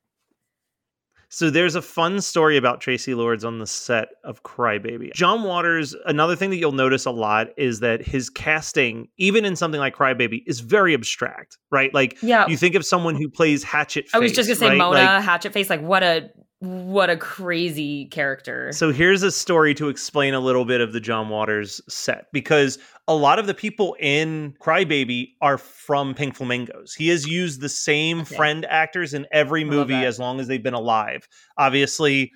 [1.29, 5.11] So there's a fun story about Traci Lords on the set of Crybaby.
[5.15, 9.55] John Waters, another thing that you'll notice a lot is that his casting, even in
[9.55, 11.91] something like Crybaby, is very abstract, right?
[11.91, 12.45] Like Yeah.
[12.47, 14.77] you think of someone who plays Hatchet I was just gonna say right?
[14.77, 16.29] Mona Like, Hatchet Face like what a
[16.63, 18.71] what a crazy character.
[18.71, 22.79] So here's a story to explain a little bit of the John Waters set because
[23.07, 26.93] a lot of the people in Crybaby are from Pink Flamingos.
[26.93, 28.35] He has used the same Okay.
[28.35, 31.27] friend actors in every movie as long as they've been alive.
[31.57, 32.31] Obviously,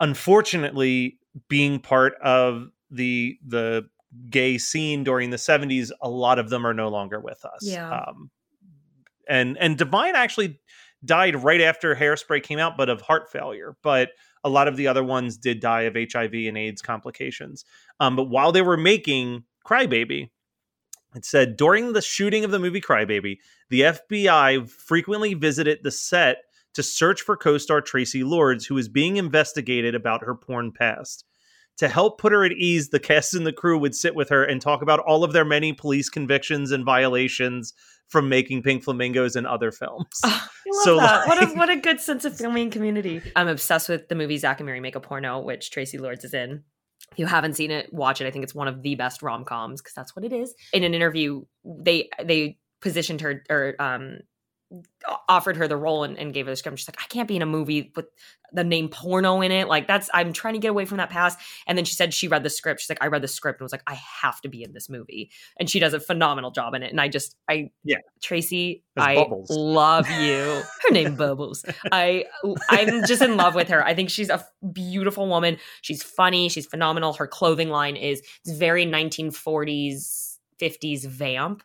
[0.00, 3.88] unfortunately, being part of the the
[4.30, 7.60] gay scene during the 70s, a lot of them are no longer with us.
[7.62, 7.90] Yeah.
[7.90, 8.30] Um,
[9.28, 10.60] and and Divine actually
[11.04, 13.76] died right after Hairspray came out, but of heart failure.
[13.82, 14.10] But
[14.44, 17.64] a lot of the other ones did die of HIV and AIDS complications.
[18.00, 20.30] Um, but while they were making Crybaby,
[21.14, 23.38] it said during the shooting of the movie Crybaby,
[23.70, 26.38] the FBI frequently visited the set
[26.74, 31.24] to search for co-star Traci Lords, who was being investigated about her porn past.
[31.78, 34.44] To help put her at ease, the cast and the crew would sit with her
[34.44, 37.74] and talk about all of their many police convictions and violations
[38.08, 40.06] from making Pink Flamingos and other films.
[40.24, 40.40] Love
[40.82, 41.26] So, that.
[41.28, 43.20] what a what a good sense of filming community.
[43.34, 46.34] I'm obsessed with the movie Zack and Miri Make a Porno, which Traci Lords is
[46.34, 46.62] in.
[47.12, 48.26] If you haven't seen it, watch it.
[48.26, 50.54] I think it's one of the best rom coms because that's what it is.
[50.72, 54.18] In an interview, they they positioned her or um
[55.28, 56.78] offered her the role and, and gave her the script.
[56.78, 58.06] She's like, I can't be in a movie with
[58.52, 59.68] the name porno in it.
[59.68, 61.38] Like that's I'm trying to get away from that past.
[61.66, 62.80] And then she said she read the script.
[62.80, 64.88] She's like, I read the script and was like, I have to be in this
[64.88, 65.30] movie.
[65.58, 66.90] And she does a phenomenal job in it.
[66.90, 67.98] And I just I Yeah.
[68.24, 69.50] Traci, There's I Bubbles.
[69.50, 70.62] love you.
[70.86, 71.64] Her name Bubbles.
[71.92, 72.24] I
[72.68, 73.84] I'm just in love with her.
[73.84, 75.58] I think she's a beautiful woman.
[75.82, 76.48] She's funny.
[76.48, 77.12] She's phenomenal.
[77.14, 81.62] Her clothing line is it's very 1940s 50s vamp.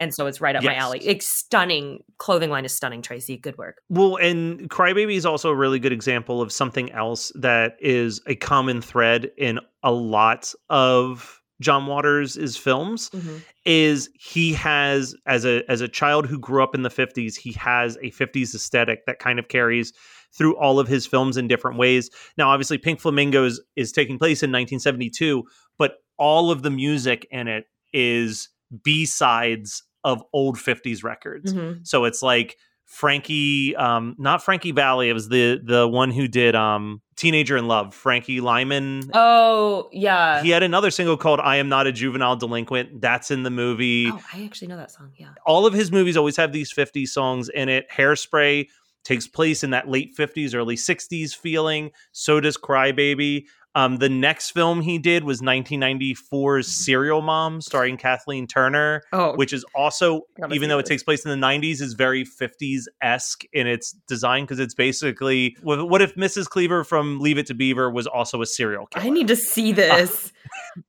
[0.00, 1.00] And so it's right up my alley.
[1.02, 2.02] It's stunning.
[2.18, 3.40] Clothing line is stunning, Traci.
[3.40, 3.82] Good work.
[3.88, 8.34] Well, and Crybaby is also a really good example of something else that is a
[8.34, 13.38] common thread in a lot of John Waters' films mm-hmm.
[13.64, 17.52] is he has as a as a child who grew up in the 50s, he
[17.52, 19.92] has a 50s aesthetic that kind of carries
[20.36, 22.10] through all of his films in different ways.
[22.36, 25.42] Now, obviously Pink Flamingos is taking place in 1972,
[25.78, 28.50] but all of the music in it is
[28.84, 31.52] B-sides of old 50s records.
[31.52, 31.86] Mhm.
[31.86, 32.56] So it's like
[32.86, 35.08] Frankie, um, not Frankie Valli.
[35.10, 37.94] It was the the one who did um, Teenager in Love.
[37.94, 39.10] Frankie Lymon.
[39.12, 40.42] Oh, yeah.
[40.42, 44.08] he had another single called "I Am Not a Juvenile Delinquent." That's in the movie.
[44.10, 45.12] Oh, I actually know that song.
[45.16, 45.28] Yeah.
[45.44, 47.86] All of his movies always have these 50s songs in it.
[47.90, 48.68] Hairspray
[49.04, 51.90] takes place in that late 50s, early 60s feeling.
[52.12, 53.44] So does Crybaby.
[53.74, 59.52] Um, the next film he did was 1994's Serial Mom, starring Kathleen Turner Oh, which
[59.52, 63.66] is also even though it takes place in the 90s is very 50s esque in
[63.66, 67.90] its design because it's basically what what if mrs cleaver from leave it to beaver
[67.90, 70.32] was also a serial killer I need to see this.
[70.76, 70.80] uh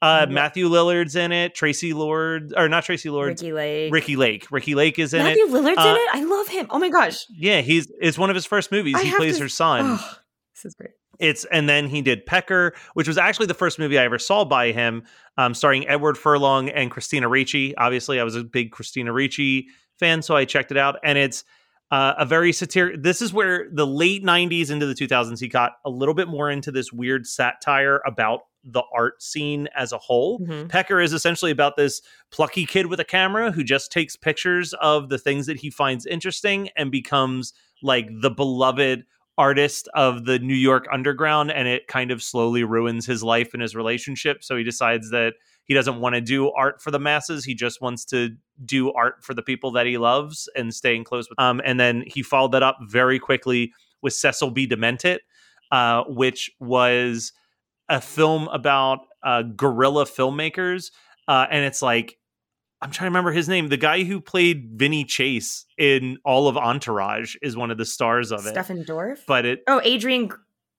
[0.00, 0.30] What?
[0.30, 3.92] matthew lillard's in it traci lord or not traci lord Ricki Lake.
[3.92, 6.08] ricki lake ricki lake is in Matthew it Matthew Lillard's Uh, in it.
[6.12, 6.66] I love him.
[6.70, 7.26] Oh my gosh.
[7.30, 10.14] yeah he's it's one of his first movies I he plays to- her son Oh,
[10.54, 10.90] this is great.
[11.20, 14.44] It's and then he did Pecker, which was actually the first movie I ever saw
[14.44, 15.02] by him,
[15.36, 17.76] um, starring Edward Furlong and Christina Ricci.
[17.76, 19.66] Obviously, I was a big Christina Ricci
[19.98, 21.42] fan, so I checked it out, and it's
[21.90, 23.02] uh, a very satiric.
[23.02, 26.48] This is where the late '90s into the 2000s he got a little bit more
[26.50, 30.40] into this weird satire about the art scene as a whole.
[30.40, 30.68] Mhm.
[30.68, 35.08] Pecker is essentially about this plucky kid with a camera who just takes pictures of
[35.08, 39.04] the things that he finds interesting and becomes like the beloved
[39.38, 43.62] artist of the New York underground and it kind of slowly ruins his life and
[43.62, 47.44] his relationship so he decides that he doesn't want to do art for the masses
[47.44, 48.30] he just wants to
[48.64, 52.02] do art for the people that he loves and staying close with um and then
[52.04, 55.20] he followed that up very quickly with Cecil B Demented
[55.70, 57.32] uh which was
[57.88, 60.90] a film about uh guerrilla filmmakers
[61.26, 62.18] uh and it's like
[62.80, 63.70] I'm trying to remember his name.
[63.70, 68.30] The guy who played Vinny Chase in all of Entourage is one of the stars
[68.30, 68.50] of it.
[68.50, 69.18] Stephen Dorff.
[69.26, 70.36] But it oh, Adrian Gr-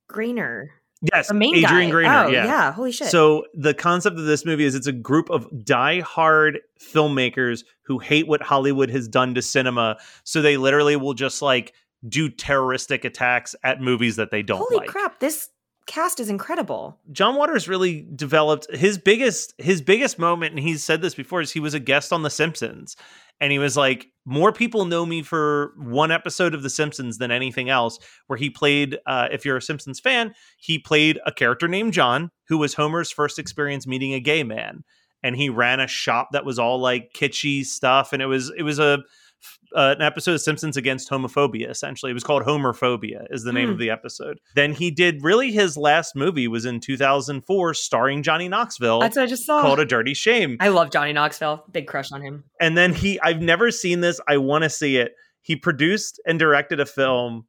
[0.08, 0.72] Grenier,
[1.14, 1.92] yes, the main Adrian guy.
[1.92, 2.14] Grenier.
[2.14, 2.72] oh, yeah.
[2.72, 3.08] Holy shit.
[3.08, 8.28] So the concept of this movie is it's a group of die-hard filmmakers who hate
[8.28, 11.74] what Hollywood has done to cinema, so they literally will just like
[12.08, 14.88] do terroristic attacks at movies that they don't holy like.
[14.88, 15.20] crap!
[15.20, 15.50] This
[15.90, 17.00] cast is incredible.
[17.12, 21.52] John Waters really developed his biggest his biggest moment, and he's said this before, is
[21.52, 22.96] he was a guest on The Simpsons.
[23.42, 27.32] And he was like, more people know me for one episode of The Simpsons than
[27.32, 27.98] anything else,
[28.28, 32.32] where he played, uh, if you're a Simpsons fan, he played a character named John,
[32.50, 34.84] who was Homer's first experience meeting a gay man.
[35.24, 38.14] And he ran a shop that was all like kitschy stuff.
[38.14, 39.00] And it was, it was a,
[39.76, 41.70] uh, an episode of Simpsons against homophobia.
[41.70, 43.74] Essentially, it was called Homer's Phobia, is the name Hmm.
[43.74, 44.40] of the episode.
[44.56, 49.24] Then he did really his last movie was in 2004, starring Johnny Knoxville, That's what
[49.24, 49.62] I just saw.
[49.62, 50.58] called A Dirty Shame.
[50.60, 51.64] I love Johnny Knoxville.
[51.72, 52.44] Big crush on him.
[52.60, 54.20] And then he, I've never seen this.
[54.28, 55.14] I want to see it.
[55.42, 57.46] He produced and directed a film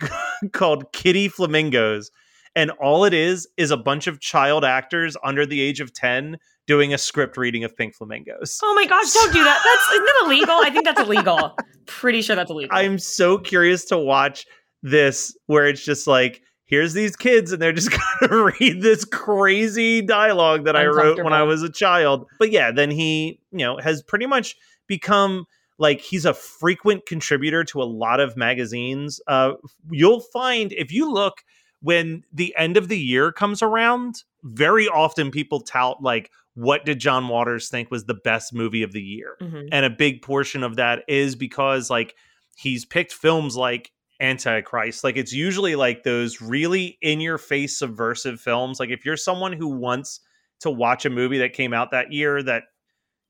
[0.52, 2.10] called Kiddie Flamingos.
[2.56, 6.36] And all it is is a bunch of child actors under the age of 10
[6.70, 8.60] doing a script reading of Pink Flamingos.
[8.62, 9.12] Oh my gosh!
[9.12, 9.60] Don't do that.
[9.64, 10.54] That's isn't that illegal?
[10.54, 11.56] I think that's illegal.
[11.86, 12.70] Pretty sure that's illegal.
[12.72, 14.46] I'm so curious to watch
[14.80, 19.04] this where it's just like, here's these kids and they're just going to read this
[19.04, 22.28] crazy dialogue that I wrote when I was a child.
[22.38, 24.54] But yeah, then he, you know, has pretty much
[24.86, 25.46] become
[25.78, 29.20] like he's a frequent contributor to a lot of magazines.
[29.26, 29.54] Uh,
[29.90, 31.42] you'll find if you look
[31.82, 36.98] when the end of the year comes around, very often people tout like, what did
[36.98, 39.36] John Waters think was the best movie of the year?
[39.40, 39.68] Mhm.
[39.72, 42.14] and a big portion of that is because like
[42.56, 48.38] he's picked films like antichrist like it's usually like those really in your face subversive
[48.38, 50.20] films like if you're someone who wants
[50.60, 52.64] to watch a movie that came out that year that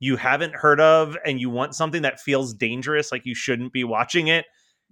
[0.00, 3.84] you haven't heard of and you want something that feels dangerous like you shouldn't be
[3.84, 4.46] watching it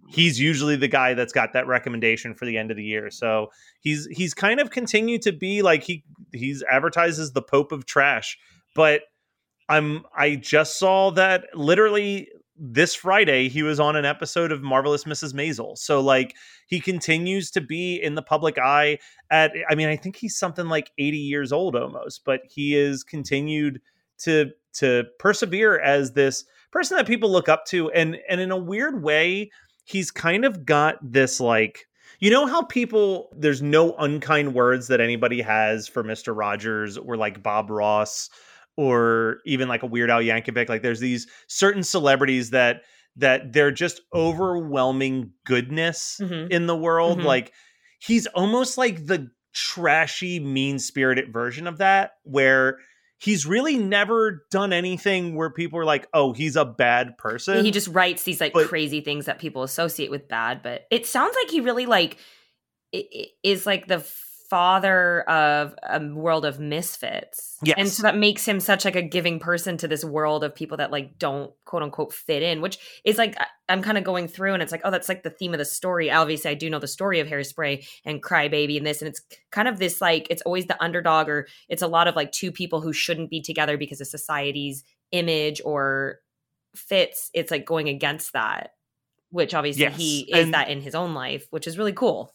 [0.06, 3.48] he's usually the guy that's got that recommendation for the end of the year so
[3.80, 8.38] he's he's kind of continued to be like he he's advertises the pope of trash
[8.74, 9.02] but
[9.68, 15.04] I'm I just saw that literally this Friday he was on an episode of Marvelous
[15.04, 15.32] Mrs.
[15.32, 15.76] Maisel.
[15.76, 16.34] So like
[16.66, 18.98] he continues to be in the public eye
[19.30, 23.04] at I mean I think he's something like 80 years old almost, but he is
[23.04, 23.80] continued
[24.18, 28.56] to to persevere as this person that people look up to and and in a
[28.56, 29.50] weird way
[29.88, 31.86] he's kind of got this like
[32.20, 36.36] you know how people there's no unkind words that anybody has for Mr.
[36.36, 38.28] Rogers or like Bob Ross
[38.76, 40.68] or even like a Weird Al Yankovic.
[40.68, 42.82] Like there's these certain celebrities that
[43.16, 46.50] that they're just overwhelming goodness Mhm.
[46.50, 47.18] in the world.
[47.20, 47.24] Mhm.
[47.24, 47.52] Like
[48.00, 52.78] he's almost like the trashy, mean spirited version of that, where
[53.18, 57.64] he's really never done anything where people are like, oh, he's a bad person.
[57.64, 61.04] he just writes these like But- crazy things that people associate with bad, but it
[61.06, 62.16] sounds like he really like
[63.42, 63.98] is like the
[64.50, 67.56] father of a world of misfits.
[67.76, 70.78] And so that makes him such like a giving person to this world of people
[70.78, 73.36] that like don't quote unquote fit in, which is like
[73.68, 75.64] I'm kind of going through and it's like, oh, that's like the theme of the
[75.64, 76.10] story.
[76.10, 79.68] Obviously, I do know the story of Hairspray and Crybaby and this, and it's kind
[79.68, 82.80] of this like it's always the underdog or it's a lot of like two people
[82.80, 84.82] who shouldn't be together because of society's
[85.12, 86.20] image or
[86.74, 87.30] fits.
[87.34, 88.70] It's like going against that,
[89.30, 92.34] which obviously Yes, he is and- that in his own life, which is really cool.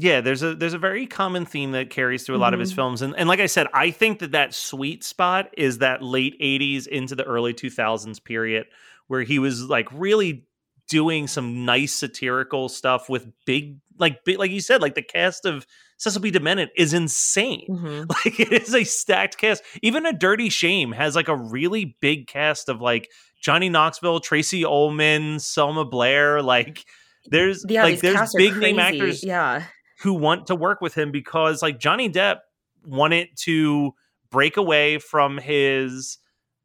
[0.00, 2.72] Yeah, there's a there's a very common theme that carries through a lot of his
[2.72, 2.76] Mhm.
[2.76, 6.36] films, and and like I said, I think that that sweet spot is that late
[6.40, 8.66] '80s into the early 2000s period
[9.08, 10.44] where he was like really
[10.88, 15.44] doing some nice satirical stuff with big, like big, like you said, like the cast
[15.44, 15.66] of
[15.98, 16.30] Cecil B.
[16.30, 17.66] Demented is insane.
[17.68, 18.06] Mhm.
[18.24, 19.64] Like it is a stacked cast.
[19.82, 23.10] Even a Dirty Shame has like a really big cast of like
[23.42, 26.40] Johnny Knoxville, Tracey Ullman, Selma Blair.
[26.40, 26.84] Like
[27.26, 29.64] there's Yeah, like there's big name actors Yeah.
[30.00, 32.38] Who want to work with him because like Johnny Depp
[32.86, 33.92] wanted to
[34.30, 36.18] break away from his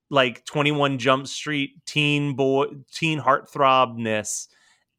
[0.10, 4.48] like 21 Jump Street teen boy teen heartthrobness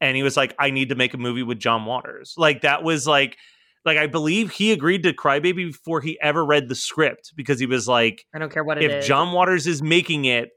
[0.01, 2.33] and he was like I need to make a movie with John Waters.
[2.37, 3.37] Like that was like
[3.85, 7.65] Like I believe he agreed to Crybaby before he ever read the script because he
[7.65, 9.03] was like, I don't care what it is.
[9.03, 10.49] if John Waters is making it,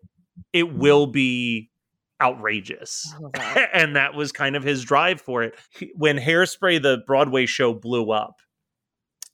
[0.53, 1.71] it will be
[2.21, 3.15] outrageous.
[3.35, 3.71] That.
[3.73, 5.55] and that was kind of his drive for it.
[5.71, 8.37] He- when Hairspray, the Broadway show, blew up,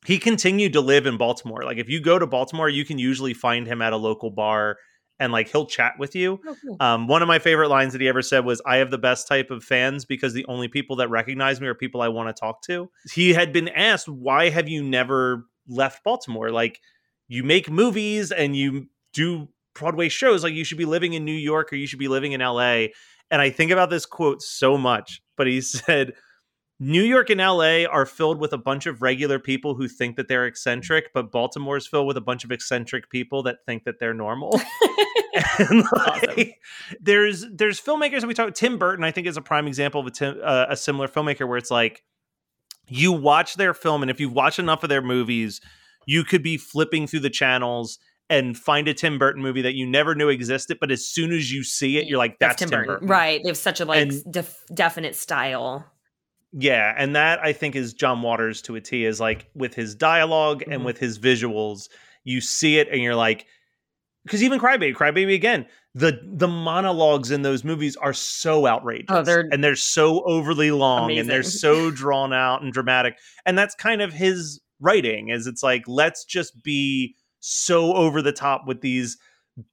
[0.05, 1.63] he continued to live in Baltimore.
[1.65, 4.77] Like if you go to Baltimore, you can usually find him at a local bar
[5.19, 6.41] and like he'll chat with you.
[6.47, 6.77] Oh, cool.
[6.81, 9.29] Um, one of my favorite lines that he ever said was, I have the best
[9.29, 12.39] type of fans because the only people that recognize me are people I want to
[12.39, 12.91] talk to.
[13.13, 16.51] He had been asked, Why have you never left Baltimore?
[16.51, 16.81] Like,
[17.29, 20.43] you make movies and you do Broadway shows.
[20.43, 22.87] Like, you should be living in New York or you should be living in LA.
[23.31, 26.15] And I think about this quote so much, but he said,
[26.81, 30.27] New York and LA are filled with a bunch of regular people who think that
[30.27, 34.13] they're eccentric, but Baltimore's filled with a bunch of eccentric people that think that they're
[34.13, 34.61] normal.
[35.59, 36.61] and like,
[37.01, 38.55] there's there's filmmakers that we talk.
[38.55, 41.49] Tim Burton, I think, is a prime example of a, Tim, uh, a similar filmmaker
[41.49, 42.03] where it's like
[42.89, 45.61] you watch their film, and if you've watched enough of their movies,
[46.07, 47.99] you could be flipping through the channels
[48.31, 51.53] and find a Tim Burton movie that you never knew existed, but as soon as
[51.53, 53.07] you see it, you're like, "That's, Tim, Burton.
[53.07, 53.43] Right.
[53.43, 55.85] They have such a like And- def- definite style.
[56.57, 59.05] Yeah, and that I think is John Waters to a T.
[59.05, 60.85] Is like with his dialog and Mhm.
[60.85, 61.89] with his visuals,
[62.23, 63.47] you see it and you're like,
[64.25, 69.07] because even Crybaby, Crybaby again, the the monologues in those movies are so outrageous.
[69.11, 73.19] Oh, they're and they're so overly long and they're so drawn out and dramatic.
[73.45, 75.29] And that's kind of his writing.
[75.31, 77.17] Is it's like let's just be
[77.47, 79.19] so over the top with these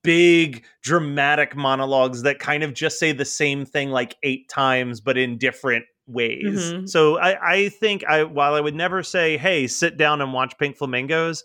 [0.03, 5.17] big dramatic monologues that kind of just say the same thing like eight times but
[5.17, 6.43] in different ways
[6.73, 6.89] Mhm.
[6.89, 10.57] so I, I think i while i would never say hey sit down and watch
[10.59, 11.43] pink flamingos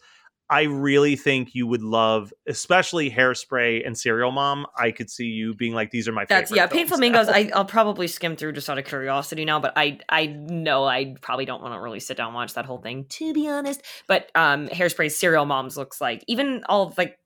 [0.48, 5.54] i really think you would love especially hairspray and serial mom i could see you
[5.54, 7.28] being like these are my That's favorite yeah, Pink Flamingos.
[7.28, 11.14] I, I'll probably skim through just out of curiosity now, but I I know I
[11.20, 13.82] probably don't want to really sit down and watch that whole thing to be honest.
[14.06, 17.18] But um, Hairspray Serial Moms looks like even all of, like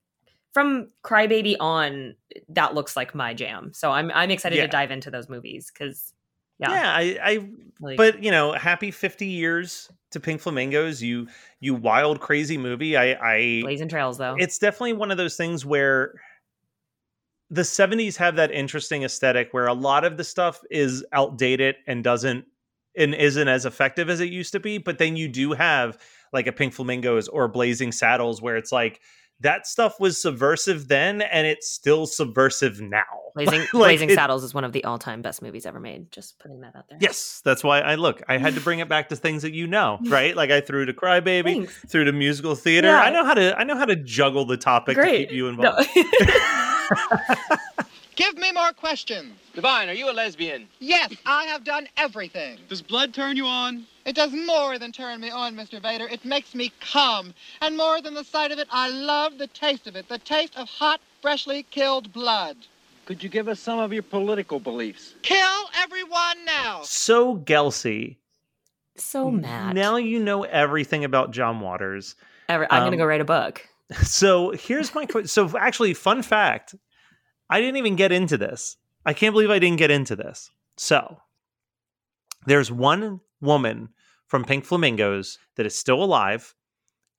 [0.52, 2.14] from Crybaby on,
[2.48, 3.72] that looks like my jam.
[3.74, 4.62] So I'm I'm excited Yeah.
[4.62, 6.12] to dive into those movies because
[6.60, 7.48] yeah, yeah i i
[7.80, 11.28] like, but you know happy 50 years to pink flamingos you
[11.60, 14.36] you wild crazy movie i i Blazing Trails though.
[14.38, 16.14] it's definitely one of those things where
[17.48, 22.04] the 70s have that interesting aesthetic where a lot of the stuff is outdated and
[22.04, 22.44] doesn't
[22.96, 25.98] and isn't as effective as it used to be but then you do have
[26.32, 29.00] like a pink flamingos or blazing saddles where it's like
[29.40, 33.02] that stuff was subversive then and it's still subversive now
[33.34, 36.10] Blazing, Like, Blazing it- Saddles is one of the all time best movies ever made.
[36.10, 36.98] Just putting that out there.
[37.00, 39.66] yes that's why i look i had to bring it back to things that you
[39.66, 41.78] know right like i threw to crybaby Thanks.
[41.88, 43.00] through to musical theater Yeah.
[43.00, 45.76] i know how to i know how to juggle the topic to keep you No.
[48.20, 49.32] involved Give me more questions.
[49.54, 50.68] Divine, are you a lesbian?
[50.78, 52.58] Yes, I have done everything.
[52.68, 53.86] Does blood turn you on?
[54.04, 55.80] It does more than turn me on, Mr.
[55.80, 56.06] Vader.
[56.06, 57.34] It makes me come.
[57.60, 60.08] And more than the sight of it, I love the taste of it.
[60.08, 62.56] The taste of hot, freshly killed blood.
[63.06, 65.14] Could you give us some of your political beliefs?
[65.22, 66.82] Kill everyone now.
[66.84, 68.16] so Gelsey,
[68.96, 69.74] so mad.
[69.74, 72.14] Now you know everything about John Waters.
[72.48, 73.66] Ever, I'm um, gonna go write a book.
[74.04, 75.26] So here's my question.
[75.26, 76.76] So actually, fun fact:
[77.50, 78.76] I didn't even get into this.
[79.04, 80.50] I can't believe I didn't get into this.
[80.76, 81.18] So
[82.46, 83.90] there's one woman
[84.26, 86.54] from Pink Flamingos that is still alive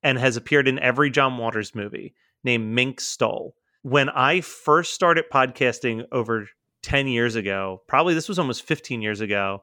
[0.02, 3.54] and has appeared in every John Waters movie named Mink Stole.
[3.82, 6.48] When I first started podcasting over
[6.82, 9.62] 10 years ago, probably this was almost 15 years ago,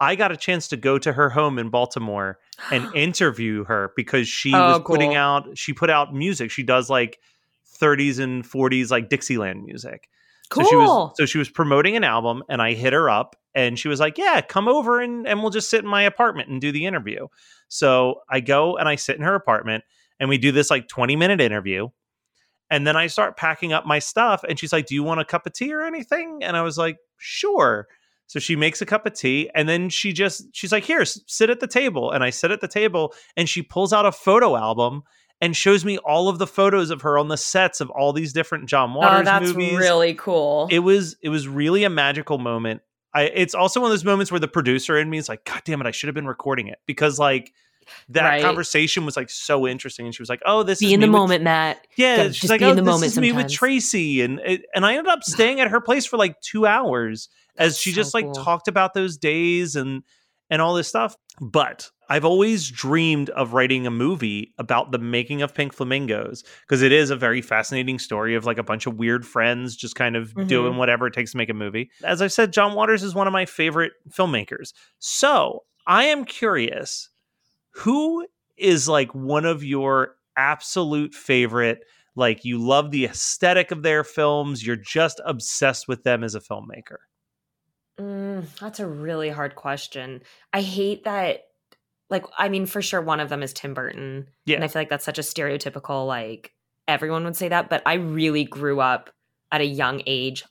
[0.00, 2.38] I got a chance to go to her home in Baltimore
[2.72, 5.18] and interview her because she Oh, was putting cool.
[5.18, 6.50] out she put out music.
[6.50, 7.18] She does like
[7.80, 10.08] 30s and 40s like Dixieland music.
[10.50, 10.64] Cool.
[10.64, 13.78] So she was so she was promoting an album and I hit her up and
[13.78, 16.60] she was like, "Yeah, come over and and we'll just sit in my apartment and
[16.60, 17.28] do the interview."
[17.68, 19.84] So I go and I sit in her apartment
[20.18, 21.88] and we do this like 20-minute interview.
[22.68, 25.24] And then I start packing up my stuff and she's like, "Do you want a
[25.24, 27.86] cup of tea or anything?" And I was like, "Sure."
[28.26, 31.50] So she makes a cup of tea and then she just she's like, "Here, sit
[31.50, 34.56] at the table." And I sit at the table and she pulls out a photo
[34.56, 35.02] album
[35.40, 38.32] and shows me all of the photos of her on the sets of all these
[38.32, 40.68] different John oh, Waters oh, that's movies really cool.
[40.70, 42.82] it was it was really a magical moment.
[43.14, 45.62] I it's also one of those moments where the producer in me is like, God
[45.64, 47.52] damn it, I should have been recording it because like
[48.10, 48.42] that Right.
[48.42, 51.06] conversation was like so interesting, and she was like, "Oh, this be is in the
[51.06, 51.84] with- moment, Matt.
[51.96, 53.50] Yeah, Gotta she's like, be "Oh, in the this moment is me with.
[53.50, 57.78] Tracy," and and I ended up staying at her place for like two hours as
[57.78, 58.34] she so just like cool.
[58.34, 60.04] talked about those days and
[60.50, 61.16] and all this stuff.
[61.40, 66.82] But I've always dreamed of writing a movie about the making of Pink Flamingos because
[66.82, 70.16] it is a very fascinating story of like a bunch of weird friends just kind
[70.16, 70.48] of Mhm.
[70.48, 71.90] doing whatever it takes to make a movie.
[72.02, 74.72] As I've said, John Waters is one of my favorite filmmakers.
[74.98, 77.08] So I am curious
[77.70, 78.26] who
[78.58, 81.84] is like one of your absolute favorite?
[82.16, 86.40] Like you love the aesthetic of their films, you're just obsessed with them as a
[86.40, 86.96] filmmaker.
[88.00, 90.22] Mm, that's a really hard question.
[90.52, 91.42] I hate that.
[92.08, 94.28] Like, I mean, for sure, one of them is Tim Burton.
[94.46, 94.56] Yeah.
[94.56, 96.52] And I feel like that's such a stereotypical, like,
[96.88, 97.68] everyone would say that.
[97.70, 99.10] But I really grew up
[99.52, 100.44] at a young age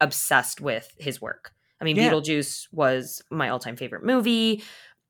[0.00, 1.50] obsessed with his work.
[1.80, 2.10] I mean, Yeah.
[2.10, 4.62] Beetlejuice was my all time favorite movie.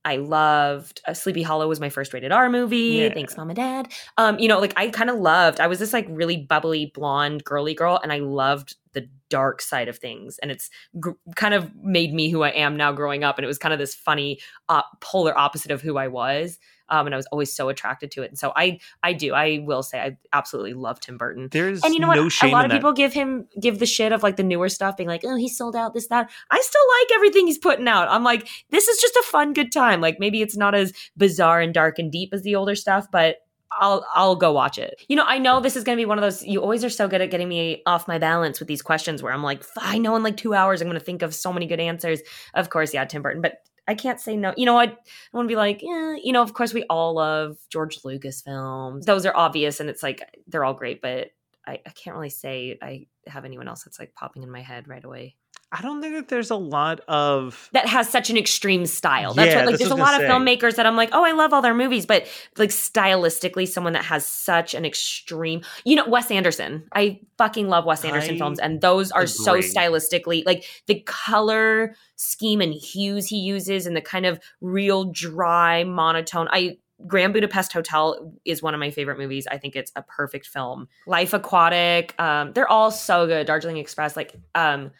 [0.06, 2.76] I loved uh, Sleepy Hollow was my first rated R movie.
[2.76, 3.14] Yeah.
[3.14, 3.92] Thanks, mom and dad.
[4.18, 5.60] Um, you know, like I kind of loved.
[5.60, 9.88] I was this like really bubbly blonde girly girl, and I loved the dark side
[9.88, 10.38] of things.
[10.38, 13.36] And it's gr- kind of made me who I am now growing up.
[13.36, 16.58] And it was kind of this funny uh, polar opposite of who I was.
[16.90, 18.30] Um, and I was always so attracted to it.
[18.30, 19.32] And so I, I do.
[19.32, 21.48] I will say I absolutely love Tim Burton.
[21.50, 22.42] There's And you know no what?
[22.42, 22.76] a lot of that.
[22.76, 25.48] people give him give the shit of like the newer stuff, being like, "Oh, he
[25.48, 28.08] sold out this that." I still like everything he's putting out.
[28.10, 30.02] I'm like, this is just a fun, good time.
[30.02, 33.36] Like maybe it's not as bizarre and dark and deep as the older stuff, but
[33.80, 35.02] I'll I'll go watch it.
[35.08, 36.42] You know, I know this is going to be one of those.
[36.42, 39.32] You always are so good at getting me off my balance with these questions, where
[39.32, 41.66] I'm like, I know in like two hours I'm going to think of so many
[41.66, 42.20] good answers.
[42.54, 43.58] Of course, yeah, Tim Burton, but.
[43.86, 44.54] I can't say no.
[44.56, 44.88] You know, I, I
[45.34, 49.04] want to be like, eh, you know, of course, we all love George Lucas films.
[49.04, 51.32] Those are obvious, and it's like they're all great, but
[51.66, 54.88] I, I can't really say I have anyone else that's like popping in my head
[54.88, 55.36] right away.
[55.72, 59.34] I don't think that there's a lot of That has such an extreme style.
[59.34, 60.28] That's Yeah, what like there's a lot of say.
[60.28, 64.04] filmmakers that I'm like, oh, I love all their movies, but like stylistically, someone that
[64.04, 66.84] has such an extreme you know, Wes Anderson.
[66.92, 71.96] I fucking love Wes Anderson I films, and those are so stylistically like the color
[72.14, 76.46] scheme and hues he uses and the kind of real dry monotone.
[76.52, 79.46] I Grand Budapest Hotel is one of my favorite movies.
[79.50, 80.88] I think it's a perfect film.
[81.06, 83.46] Life Aquatic, um, they're all so good.
[83.46, 84.90] Darjeeling Express, like, um,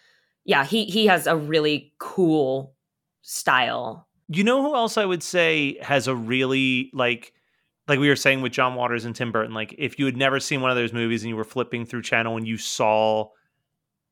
[0.44, 2.74] yeah, he he has a really cool
[3.22, 4.06] style.
[4.28, 7.32] You know who else I would say has a really like
[7.88, 10.40] like we were saying with John Waters and Tim Burton, like if you had never
[10.40, 13.28] seen one of those movies and you were flipping through channel and you saw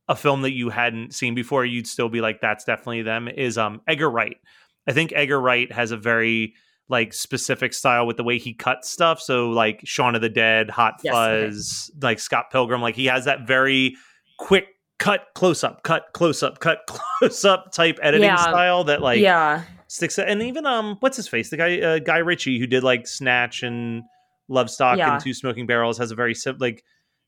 [0.08, 3.56] a film that you hadn't seen before, you'd still be like, that's definitely them, is
[3.58, 4.36] um Edgar Wright.
[4.86, 6.54] I think Edgar Wright has a very
[6.88, 9.20] like specific style with the way he cuts stuff.
[9.20, 11.46] So like Shaun of the Dead, Hot Yes, okay.
[11.46, 13.96] Fuzz, like Scott Pilgrim, like he has that very
[14.38, 14.66] quick
[14.98, 16.80] cut close up, cut close up, cut
[17.18, 18.36] close up type editing Yeah.
[18.36, 22.18] style that like yeah, sticks and even um what's his face the guy uh, guy
[22.18, 24.02] ritchie who did like snatch and
[24.48, 25.14] lock stock Yeah.
[25.14, 26.82] and two smoking barrels has a very sim- like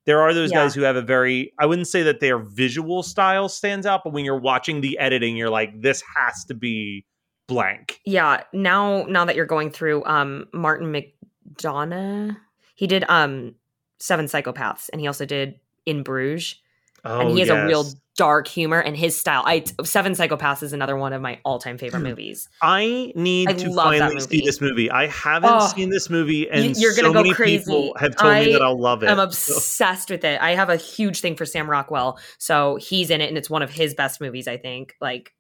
[0.07, 0.63] there are those Yeah.
[0.65, 4.13] guys who have a very i wouldn't say that their visual style stands out but
[4.13, 7.05] when you're watching the editing you're like this has to be
[7.47, 8.43] blank yeah.
[8.53, 12.37] Now, now that you're going through, um, Martin McDonagh,
[12.75, 13.55] he did um
[13.99, 16.57] Seven Psychopaths, and he also did In Bruges,
[17.05, 17.85] oh, and he has a real
[18.17, 19.43] dark humor and his style.
[19.47, 22.49] I Seven Psychopaths is another one of my all time favorite movies.
[22.63, 26.77] i need I to finally see this movie i haven't Oh, seen this movie and
[26.77, 27.65] you're gonna so go many crazy.
[27.65, 30.41] people have told me that i'll love it I'm So- obsessed with it.
[30.41, 33.63] I have a huge thing for Sam Rockwell, so he's in it, and it's one
[33.63, 34.47] of his best movies.
[34.49, 34.95] I think.
[35.01, 35.33] Like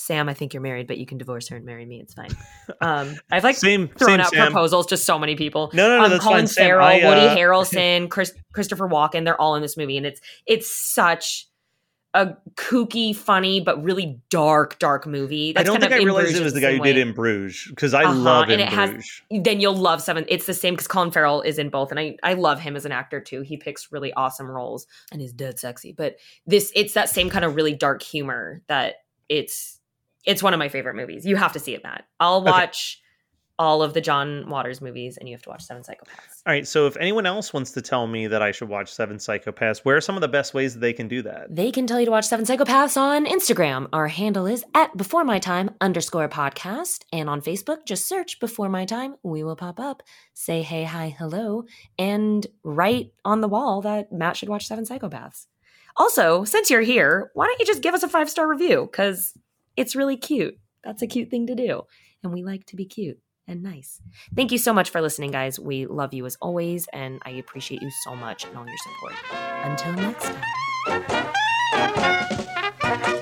[0.00, 2.00] Sam, I think you're married, but you can divorce her and marry me.
[2.00, 2.30] It's fine.
[2.82, 4.46] Um, I've like same thrown same out Sam.
[4.46, 5.70] proposals to so many people.
[5.74, 6.54] no no no um, that's Colin fine.
[6.54, 10.20] Farrell, I, Woody uh, Harrelson, Chris, Christopher Walken, they're all in this movie, and it's
[10.46, 11.46] it's such
[12.14, 15.50] a kooky, funny, but really dark, dark movie.
[15.50, 17.12] I That's don't kind think I realized Bruges it was the guy who did in
[17.12, 19.22] Bruges because I Uh-huh, love and in it has- Bruges.
[19.44, 20.24] Then you'll love Seven.
[20.28, 22.84] It's the same because Colin Farrell is in both, and I I love him as
[22.86, 23.42] an actor too.
[23.42, 25.92] He picks really awesome roles, and he's dead sexy.
[25.92, 28.94] But this, it's that same kind of really dark humor that
[29.28, 29.78] it's
[30.26, 31.24] it's one of my favorite movies.
[31.26, 32.04] You have to see it, Matt.
[32.18, 32.50] I'll Okay.
[32.50, 33.00] watch
[33.58, 36.40] all of the John Waters movies, and you have to watch Seven Psychopaths.
[36.46, 39.18] All right, so if anyone else wants to tell me that I should watch Seven
[39.18, 41.54] Psychopaths, where are some of the best ways that they can do that?
[41.54, 43.86] They can tell you to watch Seven Psychopaths on Instagram.
[43.92, 47.04] Our handle is at Before My Time underscore podcast.
[47.12, 49.16] And on Facebook, just search Before My Time.
[49.22, 50.02] We will pop up,
[50.32, 51.64] say hey, hi, hello,
[51.98, 55.48] and write on the wall that Matt should watch Seven Psychopaths.
[55.98, 58.88] Also, since you're here, why don't you just give us a five star review?
[58.90, 59.34] Because
[59.76, 60.58] it's really cute.
[60.84, 61.82] That's a cute thing to do.
[62.22, 64.00] And we like to be cute and nice.
[64.34, 65.58] Thank you so much for listening, guys.
[65.58, 69.14] We love you as always, and I appreciate you so much and all your support.
[69.64, 70.32] Until next
[72.82, 73.16] time.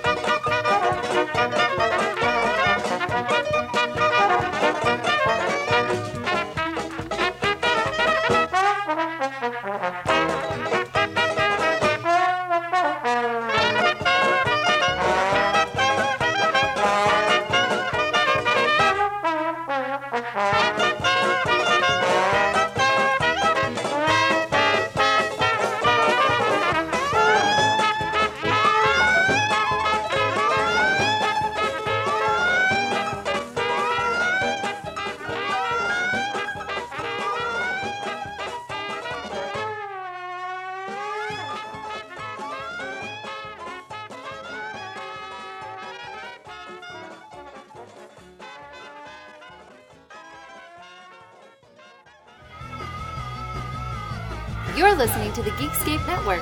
[54.78, 56.40] You're listening to the Geekscape Network.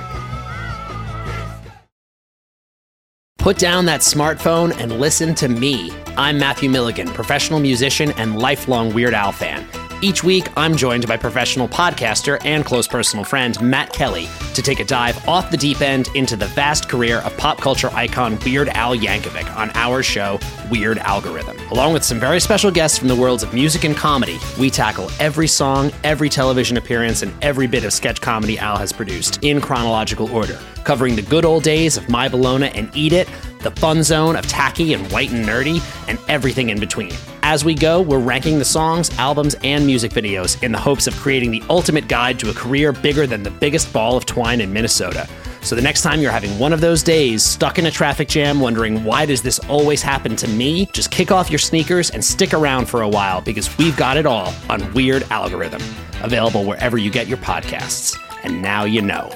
[3.39, 5.91] Put down that smartphone and listen to me.
[6.17, 9.65] I'm Matthew Milligan, professional musician and lifelong Weird Al fan.
[10.03, 14.79] Each week, I'm joined by professional podcaster and close personal friend Matt Kelly to take
[14.79, 18.69] a dive off the deep end into the vast career of pop culture icon Weird
[18.69, 21.56] Al Yankovic on our show, Weird Algorithm.
[21.71, 25.11] Along with some very special guests from the worlds of music and comedy, we tackle
[25.19, 29.59] every song, every television appearance, and every bit of sketch comedy Al has produced in
[29.59, 33.27] chronological order, covering the good old days of My Bologna and Eat It,
[33.59, 37.11] the fun zone of tacky and white and nerdy, and everything in between.
[37.43, 41.15] As we go, we're ranking the songs, albums, and music videos in the hopes of
[41.15, 44.71] creating the ultimate guide to a career bigger than the biggest ball of twine in
[44.71, 45.27] Minnesota.
[45.67, 48.61] So the next time you're having one of those days, stuck in a traffic jam,
[48.61, 52.53] wondering why does this always happen to me, just kick off your sneakers and stick
[52.53, 55.81] around for a while because we've got it all on Weird Algorithm,
[56.23, 58.17] available wherever you get your podcasts.
[58.43, 59.29] And now you know.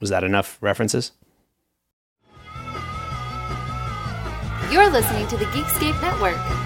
[0.00, 1.12] Was that enough references?
[4.70, 6.65] You're listening to the Geekscape Network.